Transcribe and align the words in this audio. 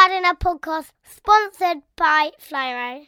Gardener 0.00 0.34
podcast 0.34 0.92
sponsored 1.04 1.82
by 1.94 2.30
Flymo. 2.40 3.06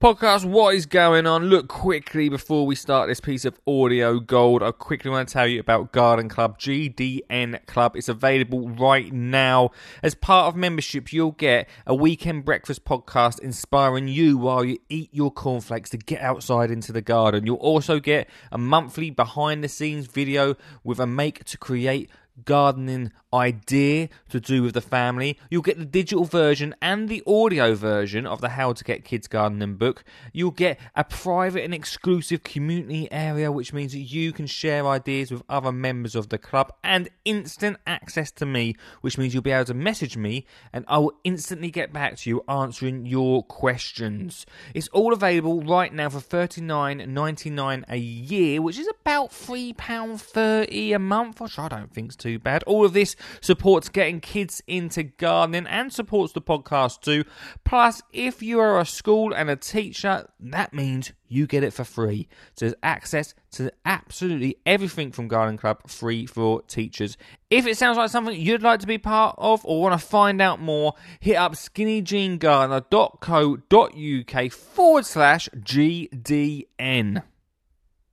Podcast, 0.00 0.46
what 0.46 0.74
is 0.74 0.86
going 0.86 1.26
on? 1.26 1.50
Look 1.50 1.68
quickly 1.68 2.30
before 2.30 2.64
we 2.66 2.74
start 2.74 3.08
this 3.08 3.20
piece 3.20 3.44
of 3.44 3.60
audio 3.66 4.18
gold. 4.18 4.62
I 4.62 4.70
quickly 4.70 5.10
want 5.10 5.28
to 5.28 5.32
tell 5.34 5.46
you 5.46 5.60
about 5.60 5.92
Garden 5.92 6.30
Club, 6.30 6.58
GDN 6.58 7.66
Club. 7.66 7.94
It's 7.94 8.08
available 8.08 8.70
right 8.70 9.12
now. 9.12 9.72
As 10.02 10.14
part 10.14 10.46
of 10.46 10.56
membership, 10.56 11.12
you'll 11.12 11.32
get 11.32 11.68
a 11.86 11.94
weekend 11.94 12.46
breakfast 12.46 12.86
podcast 12.86 13.40
inspiring 13.40 14.08
you 14.08 14.38
while 14.38 14.64
you 14.64 14.78
eat 14.88 15.10
your 15.12 15.30
cornflakes 15.30 15.90
to 15.90 15.98
get 15.98 16.22
outside 16.22 16.70
into 16.70 16.90
the 16.90 17.02
garden. 17.02 17.44
You'll 17.44 17.56
also 17.56 18.00
get 18.00 18.30
a 18.50 18.56
monthly 18.56 19.10
behind 19.10 19.62
the 19.62 19.68
scenes 19.68 20.06
video 20.06 20.56
with 20.82 21.00
a 21.00 21.06
make 21.06 21.44
to 21.44 21.58
create 21.58 22.08
gardening 22.44 23.12
idea 23.32 24.08
to 24.28 24.40
do 24.40 24.62
with 24.62 24.74
the 24.74 24.80
family. 24.80 25.38
You'll 25.50 25.62
get 25.62 25.78
the 25.78 25.84
digital 25.84 26.24
version 26.24 26.74
and 26.82 27.08
the 27.08 27.22
audio 27.26 27.74
version 27.74 28.26
of 28.26 28.40
the 28.40 28.50
How 28.50 28.72
to 28.72 28.84
Get 28.84 29.04
Kids 29.04 29.28
Gardening 29.28 29.76
book. 29.76 30.04
You'll 30.32 30.50
get 30.50 30.78
a 30.94 31.04
private 31.04 31.64
and 31.64 31.74
exclusive 31.74 32.42
community 32.42 33.10
area, 33.12 33.52
which 33.52 33.72
means 33.72 33.92
that 33.92 34.00
you 34.00 34.32
can 34.32 34.46
share 34.46 34.86
ideas 34.86 35.30
with 35.30 35.42
other 35.48 35.72
members 35.72 36.14
of 36.14 36.28
the 36.28 36.38
club, 36.38 36.72
and 36.82 37.08
instant 37.24 37.76
access 37.86 38.30
to 38.32 38.46
me, 38.46 38.74
which 39.00 39.18
means 39.18 39.32
you'll 39.34 39.42
be 39.42 39.50
able 39.50 39.64
to 39.66 39.74
message 39.74 40.16
me 40.16 40.46
and 40.72 40.84
I 40.88 40.98
will 40.98 41.12
instantly 41.24 41.70
get 41.70 41.92
back 41.92 42.16
to 42.18 42.30
you 42.30 42.44
answering 42.48 43.06
your 43.06 43.42
questions. 43.42 44.46
It's 44.74 44.88
all 44.88 45.12
available 45.12 45.62
right 45.62 45.92
now 45.92 46.08
for 46.08 46.18
$39.99 46.18 47.84
a 47.88 47.96
year, 47.96 48.62
which 48.62 48.78
is 48.78 48.88
about 49.00 49.30
£3.30 49.30 50.94
a 50.94 50.98
month, 50.98 51.40
which 51.40 51.58
I 51.58 51.68
don't 51.68 51.92
think's 51.92 52.16
too 52.20 52.38
bad. 52.38 52.62
All 52.64 52.84
of 52.84 52.92
this 52.92 53.16
supports 53.40 53.88
getting 53.88 54.20
kids 54.20 54.62
into 54.66 55.02
gardening 55.02 55.66
and 55.66 55.92
supports 55.92 56.32
the 56.32 56.40
podcast 56.40 57.00
too. 57.00 57.24
Plus, 57.64 58.00
if 58.12 58.40
you 58.42 58.60
are 58.60 58.78
a 58.78 58.86
school 58.86 59.32
and 59.32 59.50
a 59.50 59.56
teacher, 59.56 60.28
that 60.38 60.72
means 60.72 61.10
you 61.28 61.46
get 61.46 61.64
it 61.64 61.72
for 61.72 61.84
free. 61.84 62.28
So 62.54 62.66
there's 62.66 62.74
access 62.82 63.34
to 63.52 63.72
absolutely 63.84 64.56
everything 64.66 65.12
from 65.12 65.28
Garden 65.28 65.56
Club 65.56 65.88
free 65.88 66.26
for 66.26 66.60
teachers. 66.62 67.16
If 67.48 67.66
it 67.66 67.78
sounds 67.78 67.96
like 67.96 68.10
something 68.10 68.38
you'd 68.38 68.62
like 68.62 68.80
to 68.80 68.86
be 68.86 68.98
part 68.98 69.36
of 69.38 69.64
or 69.64 69.80
want 69.80 69.98
to 69.98 70.06
find 70.06 70.42
out 70.42 70.60
more, 70.60 70.92
hit 71.20 71.36
up 71.36 71.52
skinnyjeangardener.co.uk 71.52 74.52
forward 74.52 75.06
slash 75.06 75.48
GDN. 75.56 77.22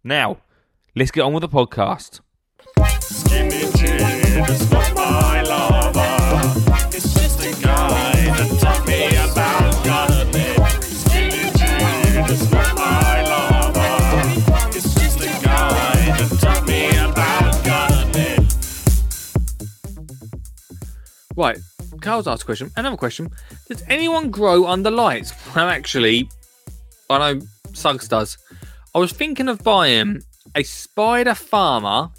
Now, 0.03 0.37
let's 0.95 1.11
get 1.11 1.21
on 1.21 1.33
with 1.33 1.41
the 1.41 1.49
podcast. 1.49 2.21
Skinny 3.01 3.66
Right, 21.37 21.59
Carl's 22.01 22.27
asked 22.27 22.41
a 22.41 22.45
question. 22.45 22.71
Another 22.75 22.97
question. 22.97 23.29
Does 23.69 23.83
anyone 23.87 24.31
grow 24.31 24.65
under 24.65 24.91
lights? 24.91 25.33
Well, 25.55 25.69
actually, 25.69 26.29
I 27.09 27.33
know 27.33 27.41
Suggs 27.73 28.07
does. 28.07 28.37
I 28.93 28.99
was 28.99 29.11
thinking 29.11 29.47
of 29.47 29.63
buying 29.63 30.21
a 30.55 30.63
Spider 30.63 31.35
Farmer 31.35 32.09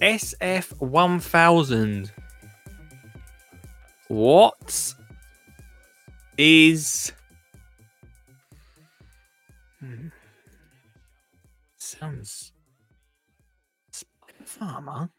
SF1000. 0.00 2.10
What 4.08 4.94
is. 6.36 7.12
Hmm. 9.80 10.08
Sounds. 11.76 12.52
Spider 13.90 14.44
Farmer? 14.44 15.10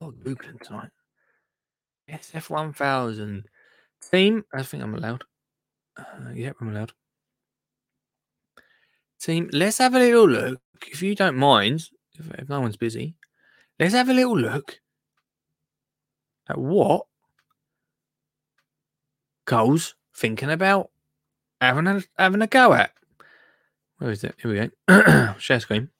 Oh, 0.00 0.12
Googling 0.12 0.60
tonight. 0.60 0.90
SF1000. 2.10 3.44
Team, 4.10 4.44
I 4.54 4.62
think 4.62 4.82
I'm 4.82 4.94
allowed. 4.94 5.24
Uh, 5.96 6.30
yep, 6.34 6.56
I'm 6.60 6.68
allowed. 6.68 6.92
Team, 9.18 9.48
let's 9.52 9.78
have 9.78 9.94
a 9.94 9.98
little 9.98 10.28
look. 10.28 10.60
If 10.86 11.02
you 11.02 11.14
don't 11.14 11.36
mind, 11.36 11.88
if, 12.18 12.30
if 12.38 12.48
no 12.48 12.60
one's 12.60 12.76
busy, 12.76 13.14
let's 13.78 13.94
have 13.94 14.08
a 14.08 14.14
little 14.14 14.38
look 14.38 14.80
at 16.48 16.58
what 16.58 17.06
Cole's 19.44 19.94
thinking 20.14 20.50
about 20.50 20.90
having 21.60 21.86
a, 21.86 22.02
having 22.18 22.42
a 22.42 22.46
go 22.46 22.72
at. 22.72 22.92
Where 23.98 24.10
is 24.10 24.24
it? 24.24 24.34
Here 24.42 24.50
we 24.50 24.94
go. 24.94 25.34
Share 25.38 25.60
screen. 25.60 25.90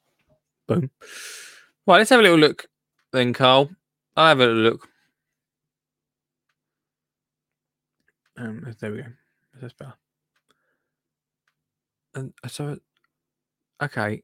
Boom. 0.66 0.91
Right, 1.87 1.98
let's 1.98 2.10
have 2.10 2.20
a 2.20 2.22
little 2.22 2.38
look 2.38 2.66
then, 3.12 3.32
Carl. 3.32 3.70
I'll 4.16 4.28
have 4.28 4.41
a 4.41 4.47
look. 4.47 4.88
Um, 8.37 8.75
there 8.81 8.93
we 8.93 8.98
go. 8.98 9.08
That's 9.60 9.72
better. 9.72 9.94
And 12.14 12.34
uh, 12.44 12.48
so, 12.48 12.78
okay. 13.82 14.22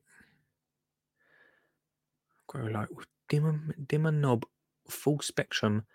Grow 2.46 2.66
light 2.66 2.94
with 2.94 3.06
dimmer, 3.32 3.58
dimmer 3.88 4.12
knob, 4.12 4.44
full 4.88 5.20
spectrum, 5.20 5.86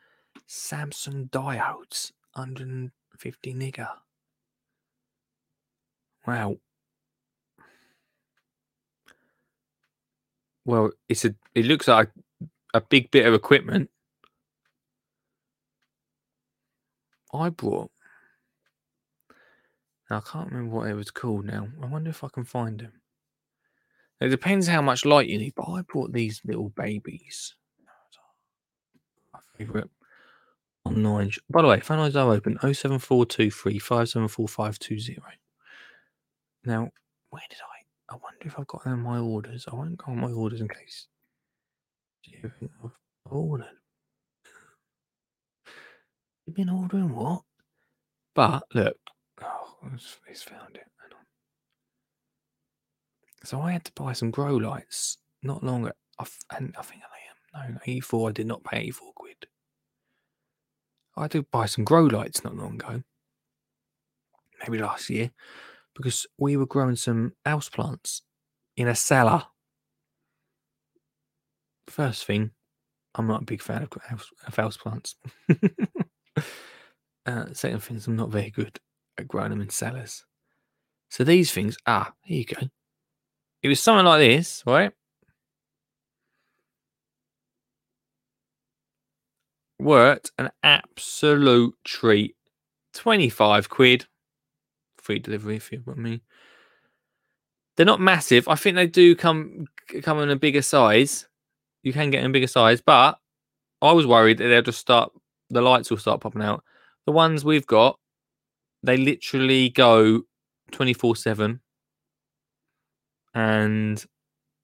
Samsung 0.49 1.29
diodes, 1.29 2.11
150 2.33 3.53
nigger. 3.53 3.89
Wow. 6.25 6.57
Well, 10.65 10.91
it's 11.07 11.25
a. 11.25 11.35
It 11.53 11.65
looks 11.65 11.87
like 11.87 12.09
a, 12.73 12.81
big 12.81 13.11
bit 13.11 13.25
of 13.25 13.33
equipment. 13.33 13.89
I 17.33 17.49
brought. 17.49 17.91
Now, 20.09 20.17
I 20.17 20.21
can't 20.21 20.51
remember 20.51 20.75
what 20.75 20.89
it 20.89 20.95
was 20.95 21.11
called 21.11 21.45
now. 21.45 21.67
I 21.81 21.85
wonder 21.85 22.09
if 22.09 22.23
I 22.23 22.29
can 22.29 22.43
find 22.43 22.79
them. 22.79 22.96
It 24.19 24.29
depends 24.29 24.67
how 24.67 24.81
much 24.81 25.05
light 25.05 25.27
you 25.29 25.37
need, 25.37 25.53
but 25.55 25.69
I 25.69 25.81
brought 25.81 26.11
these 26.11 26.41
little 26.43 26.69
babies. 26.69 27.55
My 29.33 29.39
favourite. 29.57 29.89
Online. 30.85 31.31
By 31.49 31.61
the 31.61 31.67
way, 31.67 31.79
phone 31.81 31.99
lines 31.99 32.15
are 32.15 32.31
open 32.31 32.57
07423 32.61 33.77
574520. 33.77 35.21
Now, 36.65 36.89
where 37.29 37.43
did 37.49 37.59
I? 37.61 38.13
I 38.13 38.17
wonder 38.17 38.39
if 38.45 38.57
I've 38.57 38.67
got 38.67 38.83
them 38.85 39.03
my 39.03 39.19
orders. 39.19 39.65
I 39.71 39.75
won't 39.75 39.97
go 39.97 40.11
on 40.11 40.19
my 40.19 40.31
orders 40.31 40.61
in 40.61 40.69
case. 40.69 41.07
I've 42.43 42.91
ordered? 43.25 43.67
You've 46.45 46.55
been 46.55 46.69
ordering 46.69 47.13
what? 47.13 47.41
But 48.33 48.63
look, 48.73 48.95
oh, 49.43 49.75
he's 50.27 50.41
found 50.43 50.75
it. 50.75 50.87
So 53.43 53.61
I 53.61 53.71
had 53.71 53.85
to 53.85 53.91
buy 53.93 54.13
some 54.13 54.31
grow 54.31 54.55
lights 54.55 55.17
not 55.43 55.63
long. 55.63 55.91
I, 56.19 56.25
and 56.55 56.75
I 56.77 56.81
think 56.81 57.01
I 57.03 57.63
am 57.63 57.73
no 57.73 57.79
84. 57.85 58.29
I 58.29 58.31
did 58.31 58.47
not 58.47 58.63
pay 58.63 58.79
84 58.79 59.13
quid. 59.13 59.47
I 61.15 61.27
did 61.27 61.49
buy 61.51 61.65
some 61.65 61.83
grow 61.83 62.03
lights 62.03 62.43
not 62.43 62.55
long 62.55 62.75
ago, 62.75 63.01
maybe 64.61 64.77
last 64.77 65.09
year, 65.09 65.31
because 65.95 66.27
we 66.37 66.57
were 66.57 66.67
growing 66.67 66.95
some 66.95 67.33
house 67.45 67.69
plants 67.69 68.21
in 68.75 68.87
a 68.87 68.95
cellar. 68.95 69.43
First 71.87 72.25
thing, 72.25 72.51
I'm 73.15 73.27
not 73.27 73.41
a 73.41 73.45
big 73.45 73.63
fan 73.63 73.83
of 73.83 73.89
house, 74.03 74.29
of 74.45 74.55
house 74.55 74.77
plants. 74.77 75.15
uh, 77.25 77.45
second 77.53 77.79
thing 77.79 77.99
I'm 78.05 78.15
not 78.15 78.29
very 78.29 78.51
good 78.51 78.79
at 79.17 79.27
growing 79.27 79.49
them 79.49 79.61
in 79.61 79.69
cellars. 79.69 80.23
So 81.09 81.23
these 81.23 81.51
things, 81.51 81.77
ah, 81.87 82.13
here 82.21 82.39
you 82.39 82.45
go. 82.45 82.67
It 83.67 83.71
was 83.71 83.81
something 83.81 84.05
like 84.05 84.19
this, 84.21 84.63
right? 84.65 84.93
Worked 89.77 90.31
an 90.37 90.51
absolute 90.63 91.75
treat. 91.83 92.37
25 92.93 93.69
quid. 93.69 94.05
Free 94.99 95.19
delivery 95.19 95.57
if 95.57 95.69
you 95.73 95.83
want 95.85 95.99
me. 95.99 96.21
They're 97.75 97.85
not 97.85 97.99
massive. 97.99 98.47
I 98.47 98.55
think 98.55 98.77
they 98.77 98.87
do 98.87 99.17
come 99.17 99.65
come 100.01 100.21
in 100.21 100.29
a 100.29 100.37
bigger 100.37 100.61
size. 100.61 101.27
You 101.83 101.91
can 101.91 102.09
get 102.09 102.23
in 102.23 102.29
a 102.29 102.33
bigger 102.33 102.47
size, 102.47 102.79
but 102.79 103.19
I 103.81 103.91
was 103.91 104.07
worried 104.07 104.37
that 104.37 104.47
they'll 104.47 104.61
just 104.61 104.79
start 104.79 105.11
the 105.49 105.59
lights 105.59 105.91
will 105.91 105.97
start 105.97 106.21
popping 106.21 106.41
out. 106.41 106.63
The 107.05 107.11
ones 107.11 107.43
we've 107.43 107.67
got, 107.67 107.99
they 108.81 108.95
literally 108.95 109.67
go 109.67 110.21
24-7 110.71 111.59
and 113.37 114.03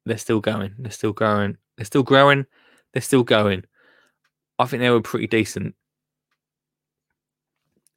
they're 0.03 0.17
still 0.17 0.39
going. 0.39 0.73
They're 0.79 0.91
still 0.91 1.13
going. 1.13 1.57
They're 1.77 1.85
still 1.85 2.01
growing. 2.01 2.47
They're 2.91 3.03
still 3.03 3.23
going. 3.23 3.65
I 4.57 4.65
think 4.65 4.81
they 4.81 4.89
were 4.89 5.01
pretty 5.01 5.27
decent. 5.27 5.75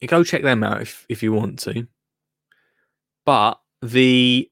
you 0.00 0.08
go 0.08 0.22
check 0.22 0.42
them 0.42 0.62
out 0.62 0.82
if 0.82 1.06
if 1.08 1.22
you 1.22 1.32
want 1.32 1.58
to. 1.60 1.86
But 3.24 3.58
the 3.80 4.50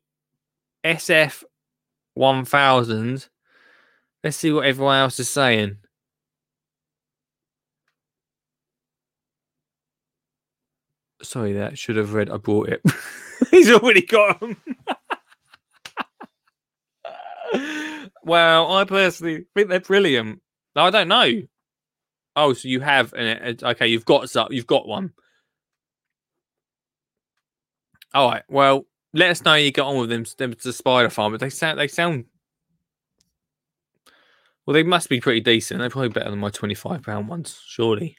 SF 0.82 1.44
one 2.14 2.46
thousand, 2.46 3.28
let's 4.22 4.38
see 4.38 4.50
what 4.50 4.64
everyone 4.64 4.96
else 4.96 5.20
is 5.20 5.28
saying. 5.28 5.76
Sorry, 11.22 11.52
that 11.52 11.78
should 11.78 11.96
have 11.96 12.14
read. 12.14 12.30
I 12.30 12.38
brought 12.38 12.70
it. 12.70 12.82
He's 13.50 13.70
already 13.70 14.02
got 14.06 14.40
them. 14.40 14.56
well, 18.22 18.72
I 18.72 18.84
personally 18.84 19.46
think 19.54 19.68
they're 19.68 19.80
brilliant. 19.80 20.40
No, 20.76 20.82
I 20.82 20.90
don't 20.90 21.08
know. 21.08 21.42
Oh, 22.36 22.52
so 22.52 22.68
you 22.68 22.80
have 22.80 23.12
an 23.12 23.58
okay? 23.62 23.86
You've 23.86 24.04
got. 24.04 24.28
You've 24.50 24.66
got 24.66 24.88
one. 24.88 25.12
All 28.12 28.30
right. 28.30 28.42
Well, 28.48 28.86
let 29.12 29.30
us 29.30 29.44
know 29.44 29.52
how 29.52 29.56
you 29.56 29.70
get 29.70 29.82
on 29.82 29.98
with 29.98 30.10
them. 30.10 30.24
them 30.38 30.54
the 30.62 30.72
Spider 30.72 31.10
Farm, 31.10 31.32
but 31.32 31.40
they 31.40 31.50
sound 31.50 31.78
they 31.78 31.88
sound. 31.88 32.24
Well, 34.66 34.74
they 34.74 34.82
must 34.82 35.08
be 35.08 35.20
pretty 35.20 35.40
decent. 35.40 35.78
They're 35.78 35.90
probably 35.90 36.08
better 36.08 36.30
than 36.30 36.38
my 36.40 36.50
twenty-five 36.50 37.02
pound 37.02 37.28
ones, 37.28 37.60
surely. 37.66 38.16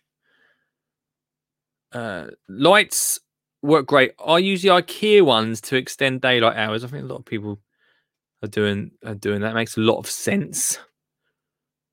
Uh, 1.91 2.27
lights 2.47 3.19
work 3.61 3.87
great. 3.87 4.13
I 4.23 4.37
use 4.37 4.61
the 4.61 4.69
IKEA 4.69 5.23
ones 5.23 5.59
to 5.61 5.75
extend 5.75 6.21
daylight 6.21 6.57
hours. 6.57 6.83
I 6.83 6.87
think 6.87 7.03
a 7.03 7.07
lot 7.07 7.19
of 7.19 7.25
people 7.25 7.59
are 8.43 8.47
doing 8.47 8.91
are 9.03 9.15
doing 9.15 9.41
that. 9.41 9.55
makes 9.55 9.77
a 9.77 9.81
lot 9.81 9.97
of 9.97 10.09
sense. 10.09 10.79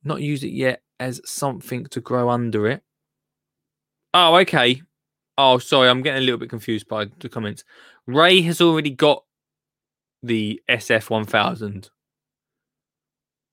Not 0.05 0.21
use 0.21 0.43
it 0.43 0.53
yet 0.53 0.83
as 0.99 1.21
something 1.25 1.87
to 1.87 2.01
grow 2.01 2.29
under 2.29 2.69
it. 2.69 2.83
Oh, 4.15 4.37
okay. 4.37 4.83
Oh, 5.39 5.59
sorry, 5.59 5.89
I'm 5.89 6.03
getting 6.03 6.23
a 6.23 6.25
little 6.25 6.39
bit 6.39 6.51
confused 6.51 6.87
by 6.89 7.07
the 7.21 7.29
comments. 7.29 7.65
Ray 8.07 8.43
has 8.43 8.61
already 8.61 8.91
got 8.91 9.25
the 10.23 10.61
SF 10.69 11.09
1000. 11.11 11.91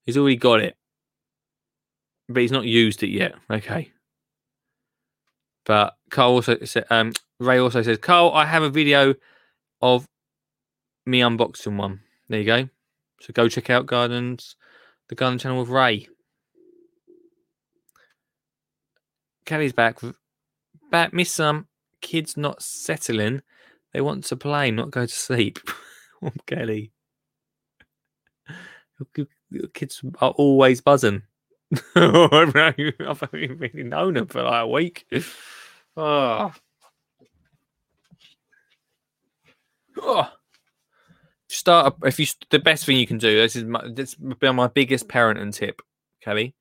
He's 0.04 0.16
already 0.16 0.36
got 0.36 0.60
it, 0.60 0.76
but 2.28 2.42
he's 2.42 2.52
not 2.52 2.64
used 2.64 3.02
it 3.02 3.10
yet. 3.10 3.34
Okay. 3.50 3.92
But 5.64 5.96
Carl 6.10 6.32
also 6.32 6.58
said, 6.64 6.84
um, 6.90 7.12
Ray 7.38 7.58
also 7.58 7.82
says, 7.82 7.98
Carl, 7.98 8.32
I 8.32 8.44
have 8.44 8.62
a 8.62 8.70
video 8.70 9.14
of 9.80 10.06
me 11.06 11.20
unboxing 11.20 11.76
one. 11.76 12.00
There 12.28 12.40
you 12.40 12.46
go. 12.46 12.68
So 13.20 13.32
go 13.32 13.48
check 13.48 13.70
out 13.70 13.86
Gardens, 13.86 14.56
the 15.08 15.14
Garden 15.14 15.38
channel 15.38 15.60
with 15.60 15.68
Ray. 15.68 16.08
Kelly's 19.44 19.72
back. 19.72 19.98
Back, 20.90 21.12
miss 21.12 21.32
some 21.32 21.66
kids 22.00 22.36
not 22.36 22.62
settling. 22.62 23.42
They 23.92 24.00
want 24.00 24.24
to 24.24 24.36
play, 24.36 24.70
not 24.70 24.90
go 24.90 25.06
to 25.06 25.12
sleep. 25.12 25.58
oh, 26.22 26.32
Kelly. 26.46 26.92
Your, 29.50 29.68
kids 29.74 30.02
are 30.20 30.30
always 30.30 30.80
buzzing. 30.80 31.22
I've 31.94 32.54
only 32.54 33.48
really 33.48 33.82
known 33.82 34.14
them 34.14 34.26
for 34.26 34.42
like 34.42 34.62
a 34.62 34.68
week. 34.68 35.06
Oh. 35.96 36.52
oh. 40.02 40.32
Start 41.52 41.92
a, 41.92 42.06
if 42.06 42.20
you 42.20 42.26
the 42.50 42.60
best 42.60 42.86
thing 42.86 42.96
you 42.96 43.08
can 43.08 43.18
do. 43.18 43.36
This 43.36 43.56
is 43.56 43.64
my 43.64 43.82
this 43.92 44.14
been 44.14 44.54
my 44.54 44.68
biggest 44.68 45.08
parenting 45.08 45.52
tip, 45.52 45.82
Kelly. 46.22 46.54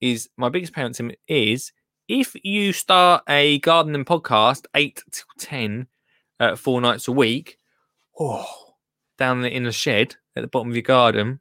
Is 0.00 0.28
my 0.36 0.48
biggest 0.48 0.72
parenting 0.72 1.10
tip 1.10 1.18
is 1.26 1.72
if 2.06 2.36
you 2.44 2.72
start 2.72 3.24
a 3.28 3.58
gardening 3.58 4.04
podcast 4.04 4.66
eight 4.76 5.02
till 5.10 5.26
ten, 5.36 5.88
uh, 6.38 6.54
four 6.54 6.80
nights 6.80 7.08
a 7.08 7.12
week, 7.12 7.58
oh, 8.20 8.46
down 9.18 9.44
in 9.44 9.64
the 9.64 9.72
shed 9.72 10.14
at 10.36 10.42
the 10.42 10.48
bottom 10.48 10.70
of 10.70 10.76
your 10.76 10.82
garden, 10.82 11.40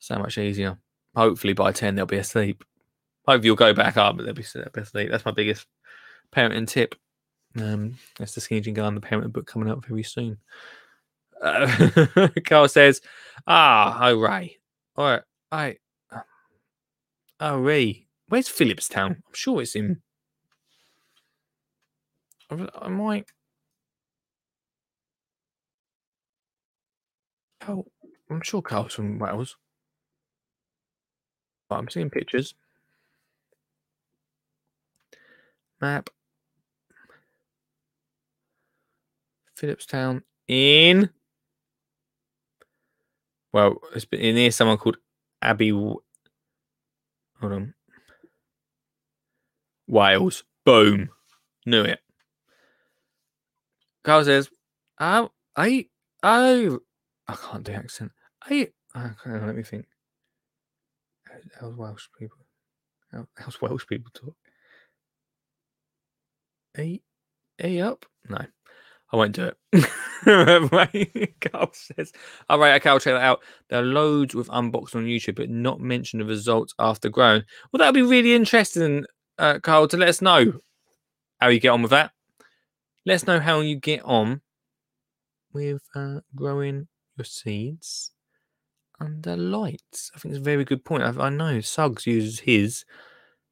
so 0.00 0.18
much 0.18 0.38
easier. 0.38 0.78
Hopefully 1.14 1.52
by 1.52 1.70
ten 1.70 1.94
they'll 1.94 2.04
be 2.04 2.16
asleep. 2.16 2.64
Hopefully 3.28 3.46
you'll 3.46 3.54
go 3.54 3.72
back 3.72 3.96
up, 3.96 4.16
but 4.16 4.24
they'll 4.24 4.34
be, 4.34 4.42
asleep. 4.42 5.10
That's 5.10 5.24
my 5.24 5.30
biggest 5.30 5.66
parenting 6.34 6.66
tip. 6.66 6.96
Um, 7.56 7.94
that's 8.18 8.34
the 8.34 8.40
Skinny 8.40 8.72
Garden, 8.72 8.96
the 8.96 9.00
parenting 9.00 9.32
book 9.32 9.46
coming 9.46 9.70
out 9.70 9.86
very 9.86 10.02
soon. 10.02 10.38
Uh, 11.42 12.28
Carl 12.46 12.68
says, 12.68 13.00
"Ah, 13.46 14.08
oh 14.08 14.18
Ray, 14.20 14.56
all 14.96 15.04
right, 15.06 15.22
I, 15.52 15.76
oh 17.40 17.58
Ray, 17.58 18.06
where's 18.28 18.48
Phillipstown? 18.48 19.10
I'm 19.10 19.22
sure 19.34 19.62
it's 19.62 19.74
in. 19.76 20.02
I 22.50 22.88
might. 22.88 23.26
Oh, 27.68 27.86
I'm 28.30 28.42
sure 28.42 28.62
Carl's 28.62 28.94
from 28.94 29.18
Wales. 29.18 29.56
But 31.68 31.76
I'm 31.76 31.88
seeing 31.88 32.10
pictures. 32.10 32.54
Map. 35.80 36.10
Phillipstown 39.58 40.22
in. 40.48 41.10
Well, 43.56 43.80
it's 43.94 44.04
been 44.04 44.20
in 44.20 44.36
here 44.36 44.50
someone 44.50 44.76
called 44.76 44.98
Abby. 45.40 45.70
Hold 45.70 46.02
on. 47.40 47.72
Wales. 49.88 50.44
Boom. 50.66 51.08
Knew 51.64 51.80
it. 51.80 52.00
Carl 54.04 54.26
says, 54.26 54.50
oh, 55.00 55.30
I, 55.56 55.86
oh, 56.22 56.80
I 57.26 57.34
can't 57.34 57.64
do 57.64 57.72
accent. 57.72 58.12
I, 58.42 58.68
oh, 58.94 59.14
let 59.24 59.56
me 59.56 59.62
think. 59.62 59.86
How's 61.58 61.74
Welsh 61.76 62.08
people? 62.18 62.44
How, 63.10 63.26
how's 63.38 63.58
Welsh 63.62 63.86
people 63.86 64.10
talk? 64.12 64.36
A, 66.76 67.00
a 67.58 67.80
up? 67.80 68.04
No. 68.28 68.36
I 69.12 69.16
won't 69.16 69.34
do 69.36 69.50
it. 69.72 69.86
Carl 71.40 71.70
says, 71.72 72.12
all 72.48 72.58
right, 72.58 72.74
okay, 72.74 72.90
I'll 72.90 72.98
check 72.98 73.14
that 73.14 73.22
out. 73.22 73.42
There 73.68 73.80
are 73.80 73.84
loads 73.84 74.34
with 74.34 74.48
unboxed 74.48 74.96
on 74.96 75.04
YouTube, 75.04 75.36
but 75.36 75.48
not 75.48 75.80
mention 75.80 76.18
the 76.18 76.24
results 76.24 76.74
after 76.78 77.08
growing. 77.08 77.42
Well, 77.70 77.78
that'll 77.78 77.92
be 77.92 78.02
really 78.02 78.34
interesting, 78.34 79.04
uh, 79.38 79.60
Carl, 79.60 79.86
to 79.88 79.96
let 79.96 80.08
us 80.08 80.20
know 80.20 80.54
how 81.40 81.48
you 81.48 81.60
get 81.60 81.68
on 81.68 81.82
with 81.82 81.92
that. 81.92 82.10
Let 83.04 83.14
us 83.14 83.26
know 83.26 83.38
how 83.38 83.60
you 83.60 83.76
get 83.76 84.02
on 84.04 84.40
with 85.52 85.82
uh, 85.94 86.20
growing 86.34 86.88
your 87.16 87.24
seeds 87.24 88.10
under 88.98 89.36
lights. 89.36 90.10
I 90.14 90.18
think 90.18 90.34
it's 90.34 90.40
a 90.40 90.44
very 90.44 90.64
good 90.64 90.84
point. 90.84 91.04
I, 91.04 91.26
I 91.26 91.28
know 91.28 91.60
Suggs 91.60 92.08
uses 92.08 92.40
his, 92.40 92.84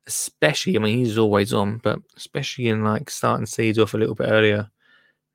especially, 0.08 0.76
I 0.76 0.80
mean, 0.80 0.98
he's 0.98 1.16
always 1.16 1.52
on, 1.52 1.78
but 1.78 2.00
especially 2.16 2.68
in 2.68 2.82
like 2.82 3.08
starting 3.08 3.46
seeds 3.46 3.78
off 3.78 3.94
a 3.94 3.98
little 3.98 4.16
bit 4.16 4.30
earlier 4.30 4.68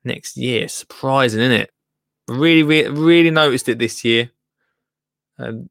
next 0.04 0.36
year. 0.36 0.68
Surprising, 0.68 1.40
isn't 1.40 1.60
it? 1.60 1.70
Really, 2.28 2.62
really, 2.62 2.90
really 2.90 3.30
noticed 3.30 3.68
it 3.68 3.78
this 3.78 4.04
year. 4.04 4.30
And 5.38 5.68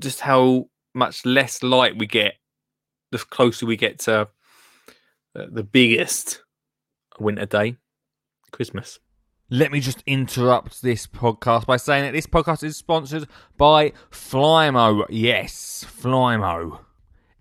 just 0.00 0.20
how 0.20 0.68
much 0.94 1.26
less 1.26 1.62
light 1.62 1.98
we 1.98 2.06
get 2.06 2.34
the 3.10 3.18
closer 3.18 3.66
we 3.66 3.76
get 3.76 3.98
to 4.00 4.28
uh, 5.36 5.46
the 5.50 5.62
biggest 5.62 6.42
winter 7.18 7.46
day, 7.46 7.76
Christmas. 8.52 8.98
Let 9.50 9.70
me 9.70 9.80
just 9.80 10.02
interrupt 10.06 10.82
this 10.82 11.06
podcast 11.06 11.66
by 11.66 11.76
saying 11.76 12.04
that 12.04 12.12
this 12.12 12.26
podcast 12.26 12.64
is 12.64 12.76
sponsored 12.76 13.28
by 13.56 13.92
Flymo. 14.10 15.04
Yes, 15.10 15.84
Flymo. 15.88 16.83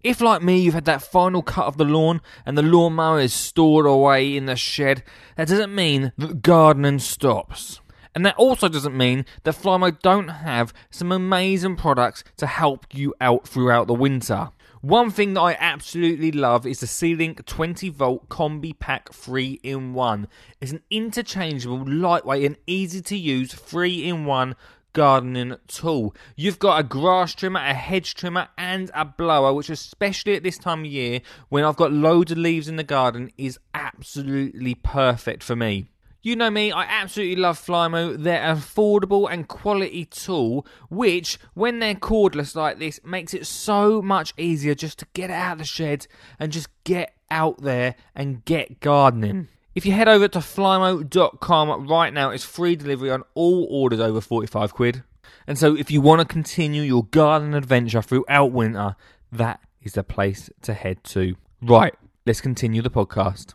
If, 0.04 0.20
like 0.20 0.42
me, 0.42 0.60
you've 0.60 0.74
had 0.74 0.86
that 0.86 1.02
final 1.02 1.42
cut 1.42 1.66
of 1.66 1.78
the 1.78 1.86
lawn 1.86 2.22
and 2.46 2.58
the 2.58 2.62
lawnmower 2.62 3.22
is 3.22 3.34
stored 3.34 3.86
away 3.86 4.36
in 4.36 4.46
the 4.46 4.58
shed, 4.58 5.02
that 5.38 5.48
doesn't 5.48 5.74
mean 5.74 6.12
that 6.18 6.42
gardening 6.42 7.00
stops. 7.00 7.80
And 8.14 8.26
that 8.26 8.36
also 8.36 8.68
doesn't 8.68 8.96
mean 8.96 9.26
that 9.44 9.56
Flymo 9.56 9.98
don't 10.02 10.28
have 10.28 10.74
some 10.92 11.12
amazing 11.12 11.78
products 11.78 12.24
to 12.38 12.48
help 12.48 12.86
you 12.94 13.16
out 13.22 13.48
throughout 13.48 13.88
the 13.88 13.94
winter. 13.94 14.50
One 14.82 15.10
thing 15.10 15.34
that 15.36 15.42
I 15.42 15.58
absolutely 15.58 16.34
love 16.34 16.68
is 16.68 16.82
the 16.82 16.88
C-Link 16.88 17.46
20 17.46 17.88
volt 17.88 18.28
combi 18.28 18.78
pack 18.78 19.14
3 19.14 19.62
in 19.64 19.94
1. 19.94 20.28
It's 20.60 20.74
an 20.74 20.84
interchangeable, 20.92 21.86
lightweight, 21.88 22.44
and 22.44 22.58
easy 22.68 23.02
to 23.04 23.18
use 23.18 23.54
3 23.54 24.10
in 24.10 24.26
1 24.26 24.56
gardening 24.94 25.56
tool. 25.68 26.16
You've 26.36 26.60
got 26.60 26.80
a 26.80 26.84
grass 26.84 27.36
trimmer, 27.36 27.60
a 27.60 27.74
hedge 27.74 28.16
trimmer, 28.16 28.48
and 28.58 28.90
a 28.94 29.04
blower, 29.06 29.54
which, 29.54 29.70
especially 29.70 30.36
at 30.36 30.44
this 30.44 30.58
time 30.58 30.82
of 30.82 30.86
year 30.86 31.22
when 31.50 31.64
I've 31.64 31.76
got 31.76 31.92
loads 31.92 32.32
of 32.32 32.38
leaves 32.38 32.68
in 32.68 32.78
the 32.78 32.84
garden, 32.84 33.32
is 33.38 33.60
absolutely 33.74 34.76
perfect 34.76 35.44
for 35.44 35.56
me. 35.56 35.88
You 36.26 36.38
know 36.38 36.50
me, 36.50 36.72
I 36.72 36.84
absolutely 36.84 37.36
love 37.36 37.60
Flymo. 37.60 38.16
They're 38.18 38.42
an 38.42 38.56
affordable 38.56 39.28
and 39.30 39.46
quality 39.46 40.06
tool, 40.06 40.66
which, 40.90 41.38
when 41.54 41.80
they're 41.80 41.96
cordless 41.96 42.56
like 42.56 42.80
this, 42.80 43.02
makes 43.04 43.34
it 43.34 43.46
so 43.46 44.02
much 44.02 44.34
easier 44.38 44.74
just 44.74 45.00
to 45.00 45.08
get 45.14 45.30
out 45.30 45.54
of 45.54 45.58
the 45.58 45.66
shed 45.66 46.08
and 46.40 46.50
just 46.54 46.70
get 46.86 47.14
out 47.30 47.62
there 47.62 47.96
and 48.16 48.46
get 48.46 48.80
gardening. 48.80 49.50
If 49.76 49.86
you 49.86 49.92
head 49.94 50.08
over 50.08 50.28
to 50.28 50.40
flymo.com 50.40 51.88
right 51.88 52.14
now, 52.14 52.30
it's 52.30 52.44
free 52.44 52.76
delivery 52.76 53.10
on 53.10 53.24
all 53.34 53.68
orders 53.70 54.00
over 54.00 54.22
45 54.22 54.74
quid. 54.74 55.04
And 55.48 55.58
so 55.58 55.76
if 55.76 55.90
you 55.90 56.00
want 56.00 56.22
to 56.22 56.26
continue 56.26 56.84
your 56.84 57.06
garden 57.06 57.54
adventure 57.54 58.02
throughout 58.02 58.52
winter, 58.52 58.96
that 59.32 59.60
is 59.82 59.94
the 59.94 60.04
place 60.04 60.50
to 60.62 60.74
head 60.74 61.04
to. 61.06 61.36
Right, 61.62 61.94
let's 62.26 62.40
continue 62.42 62.82
the 62.82 62.92
podcast. 62.92 63.54